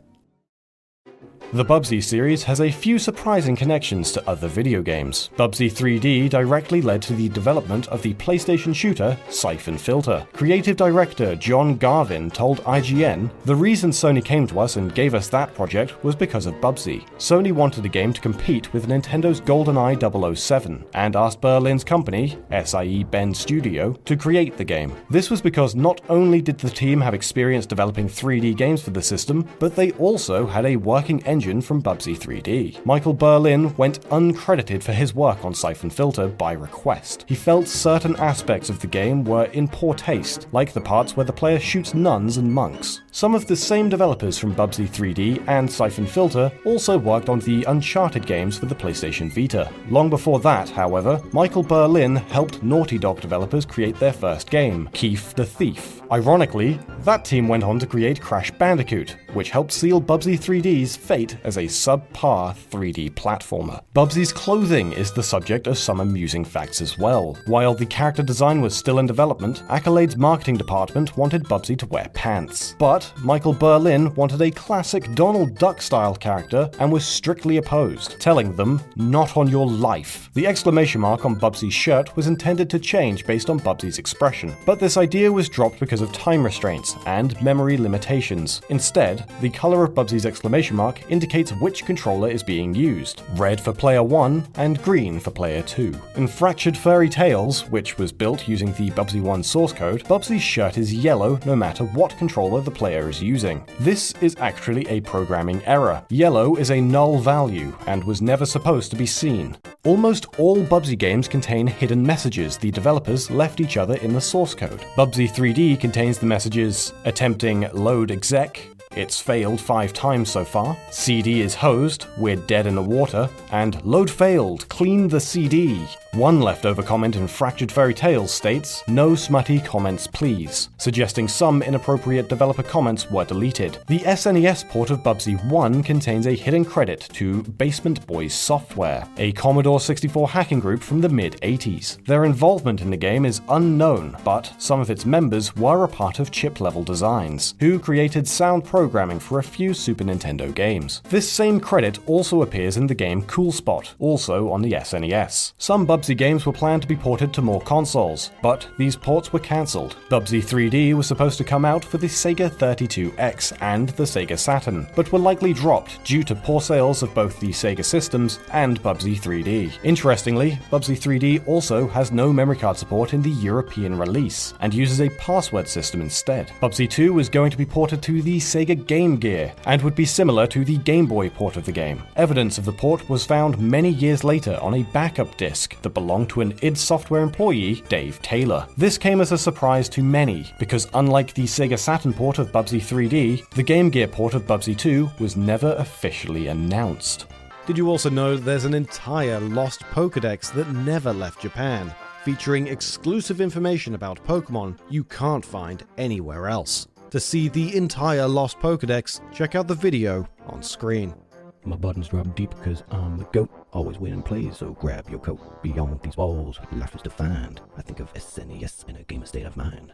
[1.53, 5.29] The Bubsy series has a few surprising connections to other video games.
[5.37, 10.27] Bubsy 3D directly led to the development of the PlayStation shooter Syphon Filter.
[10.33, 15.29] Creative director John Garvin told IGN, The reason Sony came to us and gave us
[15.29, 17.07] that project was because of Bubsy.
[17.19, 23.03] Sony wanted a game to compete with Nintendo's GoldenEye 007 and asked Berlyn's company, SIE
[23.03, 24.93] Bend Studio, to create the game.
[25.09, 29.01] This was because not only did the team have experience developing 3D games for the
[29.01, 32.85] system, but they also had a working engine from Bubsy 3D.
[32.85, 37.25] Michael Berlyn went uncredited for his work on Syphon Filter by request.
[37.27, 41.25] He felt certain aspects of the game were in poor taste, like the parts where
[41.25, 43.01] the player shoots nuns and monks.
[43.11, 47.63] Some of the same developers from Bubsy 3D and Syphon Filter also worked on the
[47.65, 49.69] Uncharted games for the PlayStation Vita.
[49.89, 55.35] Long before that, however, Michael Berlyn helped Naughty Dog developers create their first game, Keef
[55.35, 56.01] the Thief.
[56.11, 61.24] Ironically, that team went on to create Crash Bandicoot, which helped seal Bubsy 3D's fate
[61.43, 63.81] as a subpar 3D platformer.
[63.93, 67.37] Bubsy's clothing is the subject of some amusing facts as well.
[67.47, 72.09] While the character design was still in development, Accolade's marketing department wanted Bubsy to wear
[72.13, 72.75] pants.
[72.77, 78.55] But Michael Berlyn wanted a classic Donald Duck style character and was strictly opposed, telling
[78.55, 80.29] them, not on your life.
[80.33, 84.79] The exclamation mark on Bubsy's shirt was intended to change based on Bubsy's expression, but
[84.79, 88.61] this idea was dropped because of time restraints and memory limitations.
[88.69, 93.71] Instead, the color of Bubsy's exclamation mark indicates which controller is being used red for
[93.71, 95.93] player 1 and green for player 2.
[96.17, 100.77] In Fractured Furry Tales, which was built using the Bubsy 1 source code, Bubsy's shirt
[100.77, 103.65] is yellow no matter what controller the player is using.
[103.79, 106.03] This is actually a programming error.
[106.09, 109.55] Yellow is a null value and was never supposed to be seen.
[109.85, 114.53] Almost all Bubsy games contain hidden messages the developers left each other in the source
[114.53, 114.81] code.
[114.97, 120.77] Bubsy 3D contains the messages attempting load exec, it's failed five times so far.
[120.91, 125.85] CD is hosed, we're dead in the water, and load failed, clean the CD.
[126.15, 132.29] One leftover comment in Fractured Furry Tales states, No smutty comments please, suggesting some inappropriate
[132.29, 133.79] developer comments were deleted.
[133.87, 139.33] The SNES port of Bubsy 1 contains a hidden credit to Basement Boys Software, a
[139.33, 142.01] Commodore 64 hacking group from the mid 80s.
[142.05, 146.19] Their involvement in the game is unknown, but some of its members were a part
[146.19, 151.01] of chip level designs, who created sound programming for a few Super Nintendo games.
[151.09, 155.53] This same credit also appears in the game Cool Spot, also on the SNES.
[155.57, 159.39] Some Bubsy games were planned to be ported to more consoles, but these ports were
[159.39, 159.97] cancelled.
[160.09, 164.87] Bubsy 3D was supposed to come out for the Sega 32X and the Sega Saturn,
[164.95, 169.19] but were likely dropped due to poor sales of both the Sega systems and Bubsy
[169.19, 169.79] 3D.
[169.83, 175.01] Interestingly, Bubsy 3D also has no memory card support in the European release, and uses
[175.01, 176.51] a password system instead.
[176.61, 180.05] Bubsy 2 was going to be ported to the Sega Game Gear, and would be
[180.05, 182.03] similar to the Game Boy port of the game.
[182.15, 186.29] Evidence of the port was found many years later on a backup disc that belonged
[186.29, 188.67] to an id Software employee, Dave Taylor.
[188.77, 192.79] This came as a surprise to many, because unlike the Sega Saturn port of Bubsy
[192.79, 197.25] 3D, the Game Gear port of Bubsy 2 was never officially announced.
[197.65, 203.41] Did you also know there's an entire Lost Pokedex that never left Japan, featuring exclusive
[203.41, 206.87] information about Pokemon you can't find anywhere else?
[207.15, 211.15] To see the entire Lost Pokedex, check out the video on screen.
[211.63, 213.49] My buttons drop deep because I'm the goat.
[213.71, 215.63] Always win and play, so grab your coat.
[215.63, 217.61] Beyond these walls, life is defined.
[217.77, 219.93] I think of SNES in a gamer state of mind.